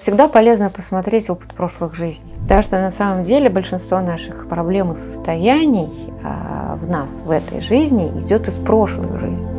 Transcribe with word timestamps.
Всегда 0.00 0.28
полезно 0.28 0.70
посмотреть 0.70 1.28
опыт 1.28 1.52
прошлых 1.52 1.94
жизней. 1.94 2.32
Потому 2.44 2.62
что 2.62 2.80
на 2.80 2.90
самом 2.90 3.22
деле 3.22 3.50
большинство 3.50 4.00
наших 4.00 4.48
проблем 4.48 4.92
и 4.92 4.96
состояний 4.96 5.90
а, 6.24 6.78
в 6.80 6.88
нас 6.88 7.20
в 7.22 7.30
этой 7.30 7.60
жизни 7.60 8.08
идет 8.18 8.48
из 8.48 8.54
прошлых 8.54 9.20
жизней. 9.20 9.50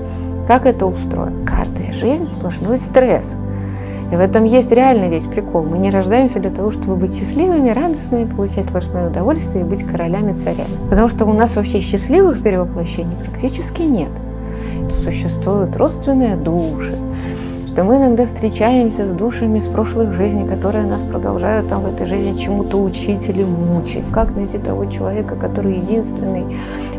Как 0.48 0.66
это 0.66 0.88
устроено? 0.88 1.46
Каждая 1.46 1.94
жизнь 1.94 2.26
сплошной 2.26 2.80
стресс. 2.80 3.36
И 4.12 4.16
в 4.16 4.20
этом 4.20 4.44
есть 4.46 4.72
реально 4.72 5.10
весь 5.10 5.26
прикол. 5.26 5.62
Мы 5.62 5.78
не 5.78 5.92
рождаемся 5.92 6.40
для 6.40 6.50
того, 6.50 6.72
чтобы 6.72 6.96
быть 6.96 7.16
счастливыми, 7.16 7.70
радостными, 7.70 8.26
получать 8.26 8.66
сплошное 8.66 9.12
удовольствие 9.12 9.64
и 9.64 9.68
быть 9.68 9.86
королями-царями. 9.86 10.90
Потому 10.90 11.10
что 11.10 11.26
у 11.26 11.34
нас 11.34 11.56
вообще 11.56 11.82
счастливых 11.82 12.42
перевоплощений 12.42 13.16
практически 13.28 13.84
нет. 13.84 14.10
Существуют 15.04 15.78
родственные 15.78 16.36
души, 16.36 16.96
что 17.72 17.86
мы 17.86 17.96
иногда 17.96 18.26
встречаемся 18.26 19.08
с 19.08 19.14
душами 19.14 19.60
из 19.60 19.66
прошлых 19.66 20.14
жизней, 20.14 20.46
которые 20.46 20.86
нас 20.86 21.02
продолжают 21.02 21.70
там 21.70 21.84
в 21.84 21.88
этой 21.88 22.06
жизни 22.06 22.38
чему-то 22.38 22.78
учить 22.78 23.30
или 23.30 23.44
мучить. 23.44 24.04
Как 24.12 24.36
найти 24.36 24.58
того 24.58 24.86
человека, 24.86 25.36
который 25.36 25.78
единственный? 25.78 26.44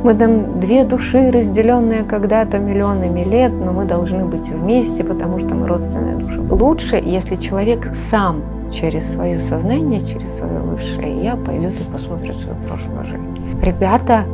Мы 0.03 0.15
там 0.15 0.61
две 0.61 0.85
души, 0.85 1.31
разделенные 1.31 2.05
когда-то 2.05 2.59
миллионами 2.59 3.23
лет, 3.23 3.53
но 3.53 3.73
мы 3.73 3.85
должны 3.85 4.25
быть 4.25 4.49
вместе, 4.49 5.05
потому 5.05 5.39
что 5.41 5.55
мы 5.55 5.67
родственные 5.67 6.17
души. 6.17 6.41
Лучше, 6.41 6.97
если 6.97 7.37
человек 7.37 7.95
сам 7.95 8.41
через 8.73 9.13
свое 9.13 9.43
сознание, 9.43 10.01
через 10.01 10.39
свое 10.39 10.59
высшее 10.59 11.23
я 11.23 11.37
пойдет 11.37 11.75
и 11.79 11.85
посмотрит 11.93 12.37
свою 12.39 12.57
прошлую 12.67 13.05
жизнь. 13.05 13.61
Ребята, 13.61 14.25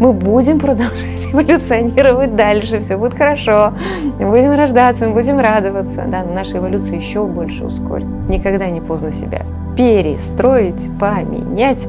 мы 0.00 0.12
будем 0.12 0.58
продолжать 0.58 1.24
эволюционировать 1.32 2.36
дальше, 2.36 2.80
все 2.80 2.96
будет 2.96 3.14
хорошо, 3.14 3.74
мы 4.18 4.30
будем 4.30 4.52
рождаться, 4.52 5.08
мы 5.08 5.14
будем 5.14 5.38
радоваться, 5.38 6.04
да, 6.06 6.24
наша 6.24 6.58
эволюция 6.58 6.96
еще 6.96 7.26
больше 7.26 7.64
ускорится. 7.64 8.24
Никогда 8.28 8.68
не 8.70 8.80
поздно 8.80 9.12
себя 9.12 9.44
перестроить, 9.76 10.88
поменять, 10.98 11.86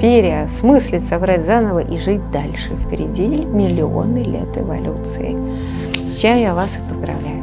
переосмыслить, 0.00 1.06
собрать 1.06 1.44
заново 1.44 1.80
и 1.80 1.98
жить 1.98 2.30
дальше. 2.30 2.70
Впереди 2.86 3.26
миллионы 3.26 4.18
лет 4.18 4.56
эволюции. 4.56 5.36
С 6.06 6.16
чем 6.16 6.38
я 6.38 6.54
вас 6.54 6.70
и 6.76 6.88
поздравляю. 6.88 7.42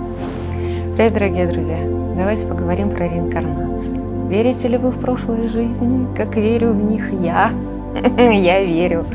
Привет, 0.96 1.14
дорогие 1.14 1.48
друзья! 1.48 1.80
Давайте 2.16 2.46
поговорим 2.46 2.92
про 2.92 3.08
реинкарнацию. 3.08 4.30
Верите 4.30 4.68
ли 4.68 4.78
вы 4.78 4.92
в 4.92 5.00
прошлые 5.00 5.50
жизни, 5.50 6.08
как 6.16 6.36
верю 6.36 6.72
в 6.72 6.84
них 6.84 7.12
я? 7.12 7.52
Я 8.18 8.64
верю 8.64 9.06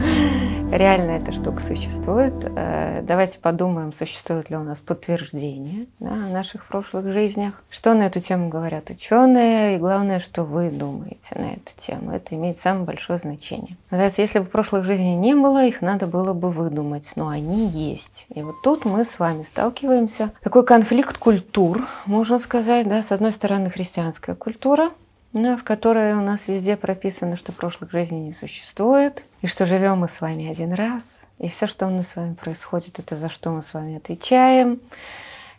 реально 0.70 1.12
эта 1.12 1.32
штука 1.32 1.62
существует. 1.62 2.34
Э, 2.44 3.02
давайте 3.02 3.38
подумаем, 3.38 3.92
существует 3.92 4.50
ли 4.50 4.56
у 4.56 4.62
нас 4.62 4.80
подтверждение 4.80 5.86
да, 6.00 6.10
о 6.10 6.28
наших 6.28 6.66
прошлых 6.66 7.12
жизнях. 7.12 7.54
Что 7.70 7.94
на 7.94 8.06
эту 8.06 8.20
тему 8.20 8.48
говорят 8.48 8.90
ученые, 8.90 9.76
и 9.76 9.78
главное, 9.78 10.20
что 10.20 10.44
вы 10.44 10.70
думаете 10.70 11.34
на 11.34 11.54
эту 11.54 11.72
тему. 11.76 12.12
Это 12.12 12.34
имеет 12.34 12.58
самое 12.58 12.84
большое 12.84 13.18
значение. 13.18 13.76
Называется, 13.90 14.22
если 14.22 14.40
бы 14.40 14.46
прошлых 14.46 14.84
жизней 14.84 15.14
не 15.14 15.34
было, 15.34 15.64
их 15.64 15.80
надо 15.80 16.06
было 16.06 16.32
бы 16.32 16.50
выдумать, 16.50 17.10
но 17.16 17.28
они 17.28 17.66
есть. 17.68 18.26
И 18.34 18.42
вот 18.42 18.56
тут 18.62 18.84
мы 18.84 19.04
с 19.04 19.18
вами 19.18 19.42
сталкиваемся. 19.42 20.32
Такой 20.42 20.64
конфликт 20.64 21.18
культур, 21.18 21.86
можно 22.06 22.38
сказать. 22.38 22.88
Да? 22.88 23.02
С 23.02 23.12
одной 23.12 23.32
стороны, 23.32 23.70
христианская 23.70 24.34
культура, 24.34 24.90
в 25.32 25.62
которой 25.64 26.14
у 26.14 26.20
нас 26.22 26.48
везде 26.48 26.76
прописано, 26.76 27.36
что 27.36 27.52
прошлых 27.52 27.90
жизней 27.92 28.20
не 28.20 28.32
существует, 28.32 29.22
и 29.46 29.48
что 29.48 29.64
живем 29.64 30.00
мы 30.00 30.08
с 30.08 30.20
вами 30.20 30.50
один 30.50 30.72
раз, 30.72 31.22
и 31.38 31.48
все, 31.48 31.68
что 31.68 31.86
у 31.86 31.90
нас 31.90 32.08
с 32.08 32.16
вами 32.16 32.34
происходит, 32.34 32.98
это 32.98 33.14
за 33.14 33.28
что 33.28 33.50
мы 33.50 33.62
с 33.62 33.74
вами 33.74 33.98
отвечаем. 33.98 34.80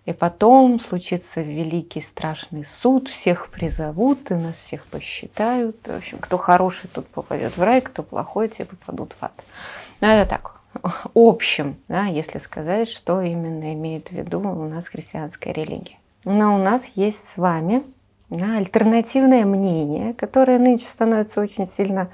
И 0.03 0.11
потом 0.11 0.81
случится 0.81 1.39
великий 1.39 2.01
страшный 2.01 2.65
суд, 2.65 3.07
всех 3.07 3.47
призовут, 3.47 4.29
и 4.29 4.33
нас 4.33 4.57
всех 4.57 4.85
посчитают. 4.87 5.77
В 5.85 5.95
общем, 5.95 6.17
кто 6.17 6.37
хороший, 6.37 6.89
тот 6.89 7.07
попадет 7.07 7.55
в 7.55 7.63
рай, 7.63 7.79
кто 7.79 8.03
плохой, 8.03 8.49
те 8.49 8.65
попадут 8.65 9.15
в 9.17 9.23
ад. 9.23 9.31
Но 10.01 10.07
это 10.07 10.29
так, 10.29 10.59
общем, 11.15 11.77
да, 11.87 12.07
если 12.07 12.39
сказать, 12.39 12.89
что 12.89 13.21
именно 13.21 13.73
имеет 13.73 14.09
в 14.09 14.11
виду 14.11 14.41
у 14.41 14.67
нас 14.67 14.89
христианская 14.89 15.53
религия. 15.53 15.95
Но 16.25 16.55
у 16.55 16.57
нас 16.57 16.91
есть 16.95 17.25
с 17.25 17.37
вами 17.37 17.83
да, 18.29 18.57
альтернативное 18.57 19.45
мнение, 19.45 20.13
которое 20.13 20.59
нынче 20.59 20.87
становится 20.87 21.39
очень 21.39 21.65
сильно 21.65 22.09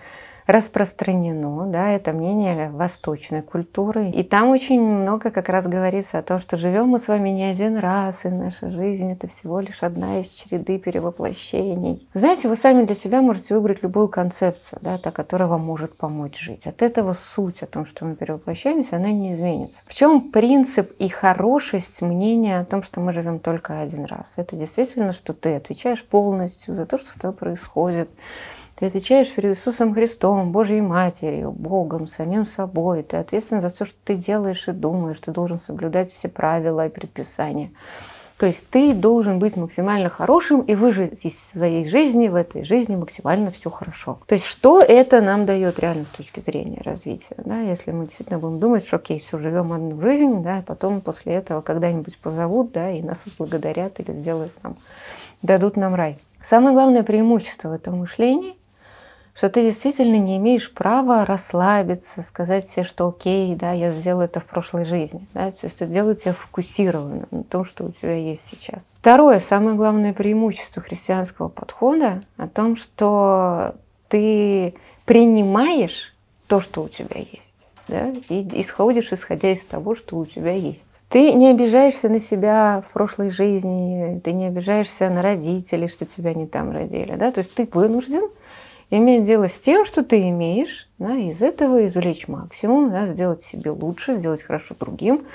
распространено, 0.47 1.67
да, 1.67 1.89
это 1.89 2.13
мнение 2.13 2.69
восточной 2.69 3.41
культуры. 3.41 4.09
И 4.09 4.23
там 4.23 4.49
очень 4.49 4.81
много 4.81 5.31
как 5.31 5.49
раз 5.49 5.67
говорится 5.67 6.19
о 6.19 6.23
том, 6.23 6.39
что 6.39 6.57
живем 6.57 6.87
мы 6.87 6.99
с 6.99 7.07
вами 7.07 7.29
не 7.29 7.43
один 7.43 7.77
раз, 7.77 8.25
и 8.25 8.29
наша 8.29 8.69
жизнь 8.69 9.11
это 9.11 9.27
всего 9.27 9.59
лишь 9.59 9.83
одна 9.83 10.19
из 10.19 10.29
череды 10.29 10.77
перевоплощений. 10.77 12.07
Знаете, 12.13 12.47
вы 12.47 12.57
сами 12.57 12.83
для 12.85 12.95
себя 12.95 13.21
можете 13.21 13.53
выбрать 13.53 13.83
любую 13.83 14.07
концепцию, 14.07 14.79
да, 14.81 14.97
та, 14.97 15.11
которая 15.11 15.47
вам 15.47 15.61
может 15.61 15.97
помочь 15.97 16.39
жить. 16.39 16.65
От 16.65 16.81
этого 16.81 17.13
суть 17.13 17.61
о 17.63 17.67
том, 17.67 17.85
что 17.85 18.05
мы 18.05 18.15
перевоплощаемся, 18.15 18.97
она 18.97 19.11
не 19.11 19.33
изменится. 19.33 19.81
Причем 19.85 20.31
принцип 20.31 20.91
и 20.99 21.07
хорошесть 21.09 22.01
мнения 22.01 22.59
о 22.59 22.65
том, 22.65 22.83
что 22.83 22.99
мы 22.99 23.13
живем 23.13 23.39
только 23.39 23.81
один 23.81 24.05
раз. 24.05 24.33
Это 24.37 24.55
действительно, 24.55 25.13
что 25.13 25.33
ты 25.33 25.55
отвечаешь 25.55 26.03
полностью 26.03 26.75
за 26.75 26.85
то, 26.85 26.97
что 26.97 27.11
с 27.11 27.15
тобой 27.15 27.35
происходит 27.35 28.09
ты 28.75 28.87
отвечаешь 28.87 29.31
перед 29.31 29.55
Иисусом 29.55 29.93
Христом, 29.93 30.51
Божьей 30.51 30.81
Матерью, 30.81 31.51
Богом, 31.51 32.07
самим 32.07 32.45
собой. 32.47 33.03
Ты 33.03 33.17
ответственен 33.17 33.61
за 33.61 33.69
все, 33.69 33.85
что 33.85 33.95
ты 34.03 34.15
делаешь 34.15 34.67
и 34.67 34.71
думаешь. 34.71 35.19
Ты 35.19 35.31
должен 35.31 35.59
соблюдать 35.59 36.11
все 36.11 36.27
правила 36.27 36.87
и 36.87 36.89
предписания. 36.89 37.71
То 38.37 38.47
есть 38.47 38.67
ты 38.69 38.93
должен 38.93 39.37
быть 39.37 39.55
максимально 39.55 40.09
хорошим 40.09 40.61
и 40.61 40.73
выжить 40.73 41.23
из 41.23 41.39
своей 41.39 41.85
жизни, 41.87 42.27
в 42.27 42.35
этой 42.35 42.63
жизни 42.63 42.95
максимально 42.95 43.51
все 43.51 43.69
хорошо. 43.69 44.19
То 44.25 44.33
есть 44.33 44.45
что 44.45 44.81
это 44.81 45.21
нам 45.21 45.45
дает 45.45 45.79
реально 45.79 46.05
с 46.05 46.09
точки 46.17 46.39
зрения 46.39 46.81
развития? 46.83 47.35
Да? 47.37 47.61
Если 47.61 47.91
мы 47.91 48.05
действительно 48.05 48.39
будем 48.39 48.59
думать, 48.59 48.87
что 48.87 48.95
окей, 48.95 49.19
все, 49.19 49.37
живем 49.37 49.71
одну 49.71 50.01
жизнь, 50.01 50.41
да, 50.41 50.59
и 50.59 50.61
потом 50.63 51.01
после 51.01 51.33
этого 51.33 51.61
когда-нибудь 51.61 52.17
позовут, 52.17 52.71
да, 52.71 52.89
и 52.89 53.03
нас 53.03 53.23
благодарят 53.37 53.99
или 53.99 54.11
сделают 54.11 54.51
нам, 54.63 54.77
дадут 55.43 55.77
нам 55.77 55.93
рай. 55.93 56.17
Самое 56.43 56.73
главное 56.73 57.03
преимущество 57.03 57.69
в 57.69 57.73
этом 57.73 57.99
мышлении 57.99 58.55
что 59.35 59.49
ты 59.49 59.63
действительно 59.63 60.17
не 60.17 60.37
имеешь 60.37 60.71
права 60.71 61.25
расслабиться, 61.25 62.21
сказать 62.21 62.67
себе, 62.67 62.83
что 62.83 63.07
окей, 63.07 63.55
да, 63.55 63.71
я 63.71 63.91
сделаю 63.91 64.25
это 64.25 64.39
в 64.39 64.45
прошлой 64.45 64.85
жизни. 64.85 65.25
Да? 65.33 65.51
То 65.51 65.65
есть 65.65 65.81
это 65.81 65.87
делает 65.87 66.21
тебя 66.21 66.33
фокусированным 66.33 67.27
на 67.31 67.43
том, 67.43 67.65
что 67.65 67.85
у 67.85 67.91
тебя 67.91 68.15
есть 68.15 68.47
сейчас. 68.47 68.89
Второе, 68.99 69.39
самое 69.39 69.75
главное 69.75 70.13
преимущество 70.13 70.81
христианского 70.83 71.47
подхода 71.47 72.21
о 72.37 72.47
том, 72.47 72.75
что 72.75 73.75
ты 74.07 74.75
принимаешь 75.05 76.13
то, 76.47 76.59
что 76.59 76.83
у 76.83 76.89
тебя 76.89 77.19
есть. 77.19 77.53
Да, 77.87 78.13
и 78.29 78.47
исходишь, 78.61 79.11
исходя 79.11 79.51
из 79.51 79.65
того, 79.65 79.93
что 79.93 80.17
у 80.17 80.25
тебя 80.25 80.53
есть. 80.53 80.99
Ты 81.09 81.33
не 81.33 81.49
обижаешься 81.49 82.07
на 82.07 82.19
себя 82.19 82.83
в 82.87 82.93
прошлой 82.93 83.29
жизни, 83.29 84.21
ты 84.23 84.31
не 84.31 84.47
обижаешься 84.47 85.09
на 85.09 85.21
родителей, 85.21 85.89
что 85.89 86.05
тебя 86.05 86.33
не 86.33 86.47
там 86.47 86.71
родили. 86.71 87.15
Да? 87.15 87.31
То 87.31 87.39
есть 87.39 87.53
ты 87.53 87.67
вынужден 87.73 88.29
иметь 88.97 89.23
дело 89.23 89.49
с 89.49 89.59
тем, 89.59 89.85
что 89.85 90.03
ты 90.03 90.29
имеешь, 90.29 90.87
да, 90.99 91.15
из 91.15 91.41
этого 91.41 91.87
извлечь 91.87 92.27
максимум, 92.27 92.91
да, 92.91 93.07
сделать 93.07 93.41
себе 93.41 93.71
лучше, 93.71 94.13
сделать 94.13 94.43
хорошо 94.43 94.75
другим, 94.79 95.25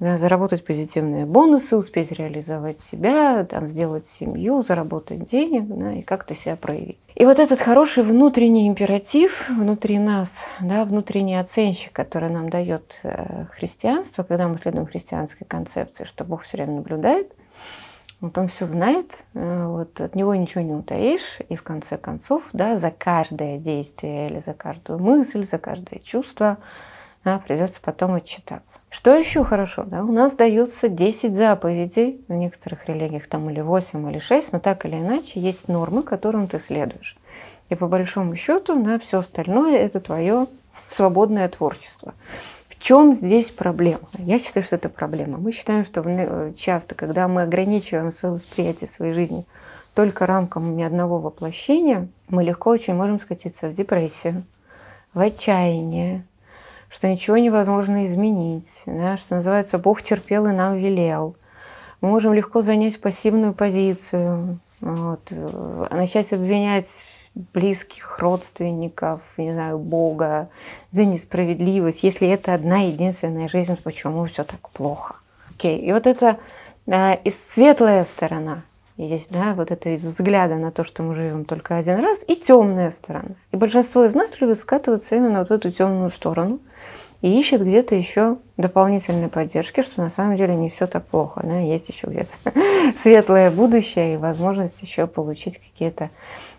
да, 0.00 0.18
заработать 0.18 0.64
позитивные 0.64 1.24
бонусы, 1.24 1.76
успеть 1.76 2.10
реализовать 2.12 2.80
себя, 2.80 3.44
там, 3.44 3.68
сделать 3.68 4.06
семью, 4.06 4.62
заработать 4.62 5.24
денег 5.24 5.66
да, 5.68 5.94
и 5.94 6.02
как-то 6.02 6.34
себя 6.34 6.56
проявить. 6.56 6.98
И 7.14 7.24
вот 7.24 7.38
этот 7.38 7.60
хороший 7.60 8.02
внутренний 8.02 8.66
императив 8.66 9.48
внутри 9.48 9.98
нас, 9.98 10.44
да, 10.60 10.84
внутренний 10.84 11.36
оценщик, 11.36 11.92
который 11.92 12.30
нам 12.30 12.50
дает 12.50 13.00
э, 13.04 13.46
христианство, 13.52 14.24
когда 14.24 14.48
мы 14.48 14.58
следуем 14.58 14.86
христианской 14.86 15.46
концепции, 15.46 16.04
что 16.04 16.24
Бог 16.24 16.42
все 16.42 16.56
время 16.56 16.74
наблюдает– 16.74 17.32
вот 18.24 18.38
он 18.38 18.48
все 18.48 18.66
знает, 18.66 19.22
э, 19.34 19.66
вот 19.66 20.00
от 20.00 20.14
него 20.14 20.34
ничего 20.34 20.62
не 20.62 20.72
утаишь, 20.72 21.38
и 21.48 21.56
в 21.56 21.62
конце 21.62 21.98
концов, 21.98 22.48
да, 22.52 22.78
за 22.78 22.90
каждое 22.90 23.58
действие 23.58 24.30
или 24.30 24.38
за 24.38 24.54
каждую 24.54 24.98
мысль, 24.98 25.44
за 25.44 25.58
каждое 25.58 25.98
чувство 25.98 26.56
да, 27.22 27.38
придется 27.38 27.80
потом 27.82 28.14
отчитаться. 28.14 28.78
Что 28.90 29.14
еще 29.14 29.44
хорошо? 29.44 29.84
Да? 29.84 30.04
У 30.04 30.12
нас 30.12 30.34
дается 30.34 30.88
10 30.88 31.34
заповедей, 31.34 32.22
в 32.28 32.32
некоторых 32.32 32.86
религиях 32.88 33.26
там 33.26 33.48
или 33.50 33.60
8, 33.60 34.10
или 34.10 34.18
6, 34.18 34.52
но 34.52 34.58
так 34.58 34.84
или 34.86 34.96
иначе 34.96 35.40
есть 35.40 35.68
нормы, 35.68 36.02
которым 36.02 36.48
ты 36.48 36.60
следуешь. 36.60 37.16
И 37.68 37.74
по 37.74 37.88
большому 37.88 38.36
счету, 38.36 38.82
да, 38.82 38.98
все 38.98 39.18
остальное 39.18 39.76
это 39.76 40.00
твое 40.00 40.46
свободное 40.88 41.48
творчество 41.48 42.14
чем 42.84 43.14
здесь 43.14 43.48
проблема? 43.48 44.10
Я 44.18 44.38
считаю, 44.38 44.62
что 44.62 44.76
это 44.76 44.90
проблема. 44.90 45.38
Мы 45.38 45.52
считаем, 45.52 45.86
что 45.86 46.52
часто, 46.54 46.94
когда 46.94 47.28
мы 47.28 47.40
ограничиваем 47.40 48.12
свое 48.12 48.34
восприятие 48.34 48.88
своей 48.88 49.14
жизни 49.14 49.46
только 49.94 50.26
рамками 50.26 50.84
одного 50.84 51.18
воплощения, 51.18 52.08
мы 52.28 52.44
легко 52.44 52.68
очень 52.68 52.92
можем 52.92 53.18
скатиться 53.20 53.68
в 53.68 53.72
депрессию, 53.72 54.42
в 55.14 55.20
отчаяние, 55.20 56.26
что 56.90 57.08
ничего 57.08 57.38
невозможно 57.38 58.04
изменить, 58.04 58.68
да, 58.84 59.16
что 59.16 59.36
называется 59.36 59.78
«Бог 59.78 60.02
терпел 60.02 60.46
и 60.46 60.52
нам 60.52 60.76
велел». 60.76 61.36
Мы 62.02 62.10
можем 62.10 62.34
легко 62.34 62.60
занять 62.60 63.00
пассивную 63.00 63.54
позицию, 63.54 64.58
Вот. 64.82 65.22
Э, 65.30 65.86
начать 65.90 66.34
обвинять 66.34 67.06
близких, 67.34 68.18
родственников, 68.18 69.22
не 69.36 69.52
знаю, 69.52 69.78
Бога 69.78 70.48
за 70.92 71.04
несправедливость, 71.04 72.02
если 72.02 72.28
это 72.28 72.54
одна 72.54 72.78
единственная 72.80 73.48
жизнь, 73.48 73.76
почему 73.82 74.24
все 74.26 74.44
так 74.44 74.68
плохо. 74.70 75.16
Окей, 75.50 75.78
и 75.78 75.92
вот 75.92 76.06
это 76.06 76.38
э, 76.86 77.16
и 77.22 77.30
светлая 77.30 78.04
сторона 78.04 78.62
есть, 78.96 79.30
да, 79.30 79.54
вот 79.54 79.70
это 79.72 79.90
взгляда 79.94 80.54
на 80.54 80.70
то, 80.70 80.84
что 80.84 81.02
мы 81.02 81.14
живем 81.14 81.44
только 81.44 81.76
один 81.76 81.98
раз, 81.98 82.24
и 82.26 82.36
темная 82.36 82.92
сторона. 82.92 83.34
И 83.50 83.56
большинство 83.56 84.04
из 84.04 84.14
нас 84.14 84.40
любит 84.40 84.58
скатываться 84.58 85.16
именно 85.16 85.40
вот 85.40 85.48
в 85.48 85.52
эту 85.52 85.72
темную 85.72 86.10
сторону 86.10 86.60
и 87.20 87.40
ищет 87.40 87.62
где-то 87.62 87.96
еще 87.96 88.36
дополнительной 88.56 89.28
поддержки, 89.28 89.82
что 89.82 90.02
на 90.02 90.10
самом 90.10 90.36
деле 90.36 90.54
не 90.54 90.70
все 90.70 90.86
так 90.86 91.06
плохо, 91.06 91.40
да, 91.42 91.58
есть 91.58 91.88
еще 91.88 92.06
где-то 92.06 92.52
светлое 92.96 93.50
будущее 93.50 94.14
и 94.14 94.18
возможность 94.18 94.80
еще 94.82 95.08
получить 95.08 95.58
какие-то 95.58 96.10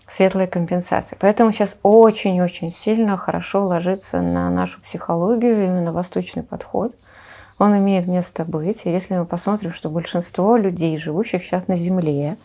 светлые 0.08 0.48
компенсации. 0.48 1.18
Поэтому 1.20 1.52
сейчас 1.52 1.78
очень-очень 1.84 2.72
сильно 2.72 3.18
хорошо 3.18 3.66
ложится 3.66 4.22
на 4.22 4.50
нашу 4.50 4.82
психологию 4.82 5.66
именно 5.66 5.92
восточный 5.92 6.44
подход. 6.44 6.94
Он 7.58 7.78
имеет 7.78 8.06
место 8.06 8.44
быть. 8.44 8.82
И 8.84 8.90
если 8.90 9.16
мы 9.16 9.26
посмотрим, 9.26 9.74
что 9.74 9.90
большинство 9.90 10.58
людей, 10.58 10.98
живущих 10.98 11.44
сейчас 11.44 11.68
на 11.68 11.76
Земле, 11.76 12.38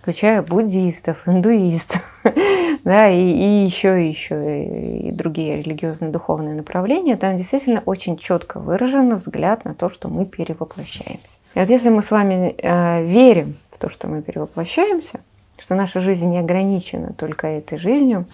включая 0.00 0.40
буддистов, 0.40 1.26
индуистов, 1.26 2.02
да, 2.84 3.08
и, 3.08 3.18
и 3.18 3.64
еще, 3.64 4.04
и 4.04 4.08
еще 4.08 4.64
и 4.64 5.10
другие 5.10 5.62
религиозно-духовные 5.62 6.54
направления, 6.54 7.16
там 7.16 7.36
действительно 7.36 7.82
очень 7.86 8.16
четко 8.16 8.60
выражен 8.60 9.16
взгляд 9.16 9.64
на 9.64 9.74
то, 9.74 9.90
что 9.90 10.08
мы 10.08 10.26
перевоплощаемся. 10.26 11.26
И 11.54 11.58
вот 11.58 11.68
если 11.68 11.90
мы 11.90 12.02
с 12.02 12.10
вами 12.10 12.54
э, 12.56 13.04
верим 13.04 13.56
в 13.72 13.78
то, 13.78 13.88
что 13.88 14.06
мы 14.06 14.22
перевоплощаемся, 14.22 15.20
что 15.62 15.76
наша 15.76 16.00
жизнь 16.00 16.28
не 16.28 16.38
ограничена 16.38 17.12
только 17.12 17.46
этой 17.46 17.78
жизнью, 17.78 18.26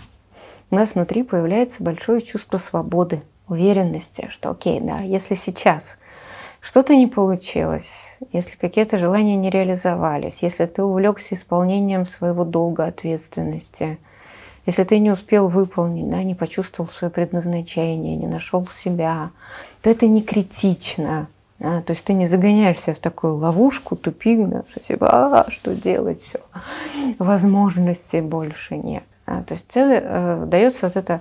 у 0.71 0.75
нас 0.75 0.95
внутри 0.95 1.23
появляется 1.23 1.83
большое 1.83 2.23
чувство 2.23 2.57
свободы, 2.57 3.23
уверенности, 3.49 4.29
что 4.31 4.51
окей, 4.51 4.81
да, 4.81 4.97
если 5.01 5.35
сейчас 5.35 5.99
что-то 6.61 6.97
не 6.97 7.07
получилось, 7.07 7.93
если 8.33 8.57
какие-то 8.57 8.97
желания 8.97 9.37
не 9.37 9.51
реализовались, 9.51 10.39
если 10.41 10.65
ты 10.65 10.83
увлекся 10.83 11.35
исполнением 11.35 12.07
своего 12.07 12.45
долга 12.45 12.87
ответственности, 12.87 13.99
если 14.65 14.85
ты 14.85 14.99
не 14.99 15.11
успел 15.11 15.49
выполнить, 15.49 16.09
да, 16.09 16.23
не 16.23 16.35
почувствовал 16.35 16.91
свое 16.91 17.11
предназначение, 17.11 18.17
не 18.17 18.27
нашел 18.27 18.67
себя, 18.69 19.31
то 19.83 19.91
это 19.91 20.07
не 20.07 20.23
критично. 20.23 21.29
Да? 21.59 21.83
То 21.83 21.93
есть 21.93 22.05
ты 22.05 22.13
не 22.13 22.27
загоняешься 22.27 22.95
в 22.95 22.99
такую 22.99 23.37
ловушку, 23.37 23.97
тупик, 23.97 24.49
да, 24.49 24.65
что 24.71 24.81
типа, 24.81 25.41
а, 25.41 25.51
что 25.51 25.75
делать, 25.75 26.23
все, 26.23 26.41
возможностей 27.19 28.21
больше 28.21 28.77
нет. 28.77 29.05
Да? 29.27 29.43
То 29.43 29.55
есть 29.55 29.69
тебе 29.69 30.01
э, 30.03 30.45
дается 30.47 30.87
вот 30.87 30.97
это 30.97 31.21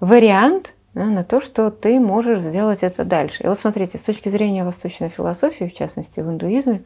вариант 0.00 0.74
да, 0.94 1.04
на 1.04 1.24
то, 1.24 1.40
что 1.40 1.70
ты 1.70 1.98
можешь 1.98 2.40
сделать 2.40 2.82
это 2.82 3.04
дальше. 3.04 3.42
И 3.42 3.46
вот 3.46 3.58
смотрите, 3.58 3.98
с 3.98 4.02
точки 4.02 4.28
зрения 4.28 4.64
восточной 4.64 5.08
философии, 5.08 5.64
в 5.64 5.74
частности 5.74 6.20
в 6.20 6.28
индуизме 6.28 6.82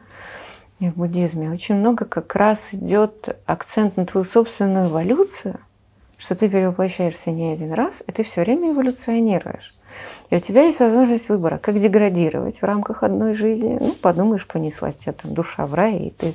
и 0.79 0.89
в 0.89 0.95
буддизме, 0.95 1.51
очень 1.51 1.75
много 1.75 2.05
как 2.05 2.35
раз 2.35 2.73
идет 2.73 3.37
акцент 3.45 3.97
на 3.97 4.05
твою 4.05 4.25
собственную 4.25 4.87
эволюцию, 4.87 5.59
что 6.17 6.35
ты 6.35 6.49
перевоплощаешься 6.49 7.31
не 7.31 7.51
один 7.51 7.73
раз, 7.73 8.03
и 8.07 8.11
ты 8.11 8.23
все 8.23 8.41
время 8.41 8.71
эволюционируешь. 8.71 9.74
И 10.29 10.35
у 10.35 10.39
тебя 10.39 10.63
есть 10.63 10.79
возможность 10.79 11.29
выбора, 11.29 11.57
как 11.57 11.79
деградировать 11.79 12.59
в 12.61 12.63
рамках 12.63 13.03
одной 13.03 13.33
жизни. 13.33 13.77
Ну, 13.79 13.93
подумаешь, 14.01 14.47
понеслась 14.47 14.97
тебя 14.97 15.13
там 15.13 15.33
душа 15.33 15.65
в 15.65 15.73
рай, 15.73 15.97
и 15.97 16.09
ты 16.09 16.33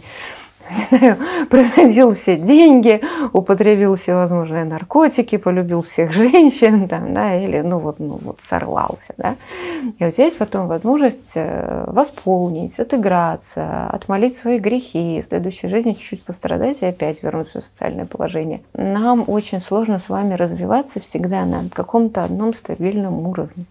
не 0.70 0.84
знаю, 0.99 1.17
просадил 1.49 2.14
все 2.14 2.37
деньги, 2.37 3.00
употребил 3.32 3.94
все 3.96 4.14
возможные 4.14 4.64
наркотики, 4.64 5.37
полюбил 5.37 5.82
всех 5.82 6.12
женщин, 6.12 6.88
там, 6.88 7.14
да, 7.14 7.34
или, 7.34 7.61
ну 7.61 7.78
вот, 7.78 7.99
ну 7.99 8.19
вот, 8.22 8.40
сорвался, 8.40 9.14
да. 9.17 9.37
И 9.82 10.11
тебя 10.11 10.25
есть 10.25 10.38
потом 10.38 10.69
возможность 10.69 11.32
э, 11.34 11.84
восполнить, 11.87 12.78
отыграться, 12.78 13.87
отмолить 13.88 14.37
свои 14.37 14.58
грехи, 14.58 15.20
в 15.20 15.26
следующей 15.26 15.69
жизни 15.69 15.93
чуть-чуть 15.93 16.25
пострадать 16.25 16.82
и 16.82 16.87
опять 16.87 17.22
вернуться 17.22 17.61
в 17.61 17.64
социальное 17.64 18.06
положение. 18.06 18.62
Нам 18.75 19.25
очень 19.26 19.61
сложно 19.61 19.99
с 19.99 20.08
вами 20.08 20.34
развиваться 20.34 21.00
всегда 21.00 21.44
на 21.44 21.64
каком-то 21.72 22.25
одном 22.25 22.55
стабильном 22.55 23.26
уровне. 23.26 23.64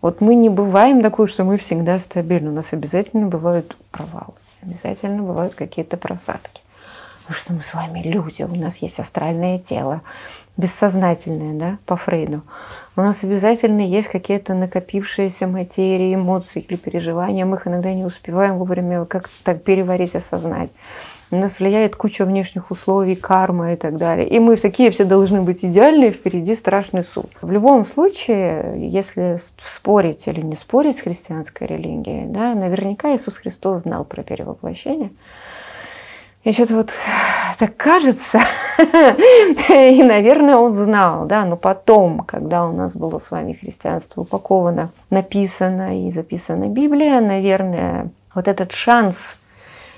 Вот 0.00 0.20
мы 0.20 0.34
не 0.34 0.48
бываем 0.48 1.02
такой, 1.02 1.26
что 1.26 1.42
мы 1.42 1.58
всегда 1.58 1.98
стабильны. 1.98 2.50
У 2.50 2.54
нас 2.54 2.72
обязательно 2.72 3.26
бывают 3.26 3.76
провалы 3.90 4.34
обязательно 4.66 5.22
бывают 5.22 5.54
какие-то 5.54 5.96
просадки. 5.96 6.60
Потому 7.26 7.40
что 7.40 7.52
мы 7.54 7.62
с 7.62 7.74
вами 7.74 8.02
люди, 8.02 8.44
у 8.44 8.54
нас 8.54 8.76
есть 8.76 9.00
астральное 9.00 9.58
тело, 9.58 10.02
бессознательное, 10.56 11.54
да, 11.54 11.78
по 11.84 11.96
Фрейду. 11.96 12.42
У 12.94 13.00
нас 13.00 13.24
обязательно 13.24 13.80
есть 13.80 14.06
какие-то 14.06 14.54
накопившиеся 14.54 15.48
материи, 15.48 16.14
эмоции 16.14 16.60
или 16.60 16.76
переживания. 16.76 17.44
Мы 17.44 17.56
их 17.56 17.66
иногда 17.66 17.92
не 17.92 18.04
успеваем 18.04 18.58
вовремя 18.58 19.04
как-то 19.06 19.34
так 19.42 19.64
переварить, 19.64 20.14
осознать. 20.14 20.70
На 21.32 21.38
нас 21.38 21.58
влияет 21.58 21.96
куча 21.96 22.24
внешних 22.24 22.70
условий, 22.70 23.16
карма 23.16 23.72
и 23.72 23.76
так 23.76 23.96
далее. 23.96 24.28
И 24.28 24.38
мы 24.38 24.54
такие 24.54 24.92
все 24.92 25.04
должны 25.04 25.42
быть 25.42 25.64
идеальные, 25.64 26.12
впереди 26.12 26.54
страшный 26.54 27.02
суд. 27.02 27.32
В 27.42 27.50
любом 27.50 27.84
случае, 27.84 28.88
если 28.88 29.40
спорить 29.64 30.28
или 30.28 30.42
не 30.42 30.54
спорить 30.54 30.98
с 30.98 31.00
христианской 31.00 31.66
религией, 31.66 32.26
да, 32.26 32.54
наверняка 32.54 33.16
Иисус 33.16 33.36
Христос 33.36 33.80
знал 33.80 34.04
про 34.04 34.22
перевоплощение. 34.22 35.10
И 36.46 36.52
что-то 36.52 36.76
вот 36.76 36.90
так 37.58 37.76
кажется, 37.76 38.40
и, 38.78 40.02
наверное, 40.02 40.56
он 40.56 40.72
знал, 40.72 41.26
да, 41.26 41.44
но 41.44 41.56
потом, 41.56 42.20
когда 42.20 42.68
у 42.68 42.72
нас 42.72 42.94
было 42.94 43.18
с 43.18 43.32
вами 43.32 43.54
христианство 43.54 44.20
упаковано, 44.20 44.90
написано 45.10 46.06
и 46.06 46.12
записана 46.12 46.68
Библия, 46.68 47.20
наверное, 47.20 48.10
вот 48.34 48.46
этот 48.48 48.72
шанс 48.72 49.34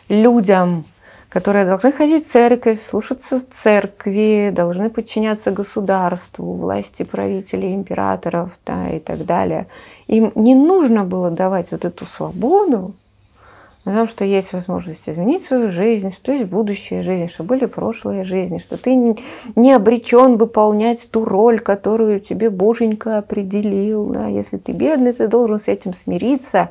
людям 0.08 0.84
которые 1.28 1.66
должны 1.66 1.92
ходить 1.92 2.26
в 2.26 2.30
церковь, 2.30 2.78
слушаться 2.82 3.44
церкви, 3.50 4.50
должны 4.50 4.88
подчиняться 4.88 5.50
государству, 5.50 6.54
власти 6.54 7.02
правителей, 7.02 7.74
императоров 7.74 8.52
да, 8.64 8.88
и 8.88 8.98
так 8.98 9.26
далее. 9.26 9.66
Им 10.06 10.32
не 10.34 10.54
нужно 10.54 11.04
было 11.04 11.30
давать 11.30 11.70
вот 11.70 11.84
эту 11.84 12.06
свободу, 12.06 12.94
потому 13.88 14.06
что 14.06 14.22
есть 14.22 14.52
возможность 14.52 15.08
изменить 15.08 15.44
свою 15.44 15.70
жизнь, 15.70 16.12
что 16.12 16.30
есть 16.30 16.44
будущая 16.44 17.02
жизнь, 17.02 17.26
что 17.28 17.42
были 17.42 17.64
прошлые 17.64 18.24
жизни, 18.24 18.58
что 18.58 18.76
ты 18.76 18.94
не 19.56 19.72
обречен 19.72 20.36
выполнять 20.36 21.08
ту 21.10 21.24
роль, 21.24 21.58
которую 21.58 22.20
тебе 22.20 22.50
Боженька 22.50 23.16
определил. 23.16 24.10
Да? 24.10 24.26
Если 24.26 24.58
ты 24.58 24.72
бедный, 24.72 25.14
ты 25.14 25.26
должен 25.26 25.58
с 25.58 25.68
этим 25.68 25.94
смириться 25.94 26.68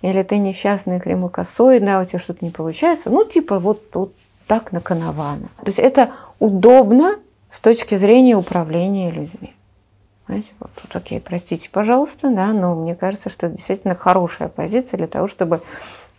или 0.00 0.22
ты 0.22 0.38
несчастный 0.38 1.00
кремокосой, 1.00 1.80
да, 1.80 2.00
у 2.00 2.04
тебя 2.04 2.20
что-то 2.20 2.44
не 2.44 2.52
получается, 2.52 3.10
ну, 3.10 3.24
типа 3.24 3.58
вот, 3.58 3.82
вот 3.92 4.12
так 4.46 4.70
на 4.70 4.80
коновано. 4.80 5.48
То 5.58 5.66
есть 5.66 5.80
это 5.80 6.12
удобно 6.38 7.16
с 7.50 7.58
точки 7.58 7.96
зрения 7.96 8.36
управления 8.36 9.10
людьми. 9.10 9.54
Знаете, 10.26 10.52
вот, 10.60 10.70
вот 10.82 10.94
окей, 10.94 11.18
простите, 11.20 11.68
пожалуйста, 11.68 12.30
да, 12.30 12.52
но 12.52 12.76
мне 12.76 12.94
кажется, 12.94 13.28
что 13.28 13.46
это 13.46 13.56
действительно 13.56 13.96
хорошая 13.96 14.46
позиция 14.46 14.98
для 14.98 15.08
того, 15.08 15.26
чтобы 15.26 15.60